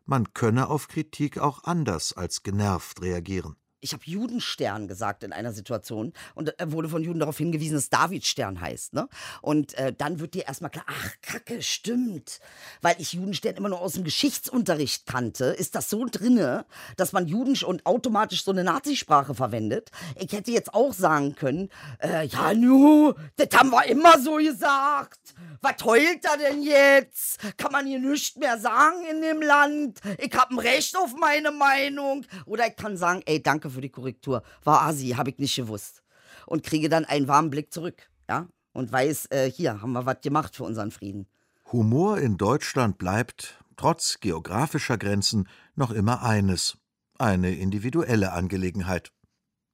man 0.06 0.32
könne 0.34 0.68
auf 0.68 0.88
Kritik 0.88 1.38
auch 1.38 1.64
anders 1.64 2.12
als 2.12 2.42
genervt 2.42 3.02
reagieren 3.02 3.56
ich 3.80 3.92
habe 3.92 4.02
Judenstern 4.04 4.88
gesagt 4.88 5.24
in 5.24 5.32
einer 5.32 5.52
Situation 5.52 6.12
und 6.34 6.58
äh, 6.60 6.72
wurde 6.72 6.88
von 6.88 7.02
Juden 7.02 7.20
darauf 7.20 7.38
hingewiesen, 7.38 7.74
dass 7.74 7.90
Davidstern 7.90 8.60
heißt. 8.60 8.94
Ne? 8.94 9.08
Und 9.42 9.74
äh, 9.74 9.92
dann 9.92 10.20
wird 10.20 10.34
dir 10.34 10.46
erstmal 10.46 10.70
klar, 10.70 10.84
ach, 10.88 11.14
Kacke, 11.22 11.62
stimmt. 11.62 12.40
Weil 12.82 12.96
ich 12.98 13.12
Judenstern 13.12 13.56
immer 13.56 13.68
nur 13.68 13.80
aus 13.80 13.92
dem 13.94 14.04
Geschichtsunterricht 14.04 15.06
kannte, 15.06 15.46
ist 15.46 15.74
das 15.74 15.90
so 15.90 16.06
drinne, 16.10 16.66
dass 16.96 17.12
man 17.12 17.26
Juden 17.26 17.50
und 17.64 17.84
automatisch 17.84 18.44
so 18.44 18.52
eine 18.52 18.62
Nazisprache 18.62 19.34
verwendet. 19.34 19.90
Ich 20.16 20.32
hätte 20.32 20.52
jetzt 20.52 20.72
auch 20.72 20.92
sagen 20.92 21.34
können, 21.34 21.68
äh, 22.00 22.26
ja, 22.26 22.54
nu, 22.54 23.14
das 23.36 23.48
haben 23.58 23.70
wir 23.70 23.86
immer 23.86 24.18
so 24.20 24.36
gesagt. 24.36 25.34
Was 25.62 25.84
heult 25.84 26.24
er 26.24 26.38
denn 26.38 26.62
jetzt? 26.62 27.38
Kann 27.58 27.72
man 27.72 27.86
hier 27.86 27.98
nichts 27.98 28.36
mehr 28.36 28.58
sagen 28.58 29.04
in 29.10 29.20
dem 29.20 29.42
Land? 29.42 30.00
Ich 30.18 30.32
habe 30.34 30.54
ein 30.54 30.58
Recht 30.58 30.96
auf 30.96 31.14
meine 31.14 31.50
Meinung. 31.50 32.24
Oder 32.46 32.68
ich 32.68 32.76
kann 32.76 32.96
sagen, 32.96 33.22
ey, 33.26 33.42
danke 33.42 33.69
für 33.70 33.80
die 33.80 33.90
Korrektur. 33.90 34.42
War 34.64 34.82
Asi, 34.82 35.10
habe 35.10 35.30
ich 35.30 35.38
nicht 35.38 35.56
gewusst. 35.56 36.02
Und 36.46 36.62
kriege 36.62 36.88
dann 36.88 37.04
einen 37.04 37.28
warmen 37.28 37.50
Blick 37.50 37.72
zurück, 37.72 38.08
ja? 38.28 38.48
Und 38.72 38.92
weiß, 38.92 39.26
äh, 39.30 39.50
hier 39.50 39.82
haben 39.82 39.92
wir 39.92 40.06
was 40.06 40.20
gemacht 40.20 40.54
für 40.54 40.64
unseren 40.64 40.90
Frieden. 40.90 41.26
Humor 41.72 42.18
in 42.18 42.36
Deutschland 42.36 42.98
bleibt, 42.98 43.62
trotz 43.76 44.20
geografischer 44.20 44.96
Grenzen, 44.96 45.48
noch 45.74 45.90
immer 45.90 46.22
eines: 46.22 46.78
eine 47.18 47.54
individuelle 47.54 48.32
Angelegenheit. 48.32 49.12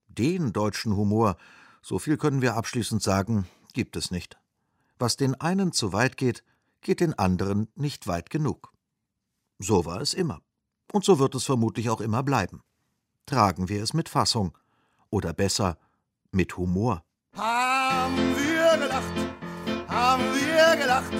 Den 0.09 0.53
deutschen 0.53 0.97
Humor, 0.97 1.37
so 1.83 1.99
viel 1.99 2.17
können 2.17 2.41
wir 2.43 2.55
abschließend 2.55 3.03
sagen, 3.03 3.47
gibt 3.75 3.97
es 3.97 4.11
nicht. 4.11 4.39
Was 4.99 5.17
den 5.17 5.35
einen 5.35 5.73
zu 5.73 5.93
weit 5.93 6.17
geht, 6.17 6.43
geht 6.81 7.01
den 7.01 7.15
anderen 7.15 7.69
nicht 7.75 8.07
weit 8.07 8.31
genug. 8.31 8.73
So 9.59 9.85
war 9.85 10.01
es 10.01 10.15
immer. 10.15 10.41
Und 10.93 11.05
so 11.05 11.19
wird 11.19 11.35
es 11.35 11.45
vermutlich 11.45 11.91
auch 11.91 12.01
immer 12.01 12.23
bleiben 12.23 12.63
tragen 13.27 13.69
wir 13.69 13.83
es 13.83 13.93
mit 13.93 14.09
Fassung. 14.09 14.57
Oder 15.11 15.33
besser, 15.33 15.77
mit 16.31 16.57
Humor. 16.57 17.03
Haben 17.37 18.17
wir 18.37 18.79
gelacht, 18.79 19.15
haben 19.89 20.25
wir 20.35 20.77
gelacht. 20.77 21.13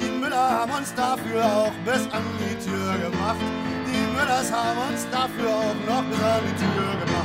Die 0.00 0.10
Müller 0.20 0.50
haben 0.50 0.72
uns 0.72 0.94
dafür 0.94 1.44
auch 1.44 1.72
bis 1.84 2.02
an 2.12 2.24
die 2.40 2.56
Tür 2.64 3.10
gemacht. 3.10 3.40
Die 3.86 4.12
Müller 4.12 4.22
Gorillas 4.32 4.52
haben 4.52 4.78
uns 4.92 5.06
dafür 5.10 5.48
auch 5.50 5.74
noch 5.86 6.04
bis 6.04 6.22
an 6.22 6.40
die 6.46 6.56
Tür 6.56 6.96
gemacht. 7.04 7.21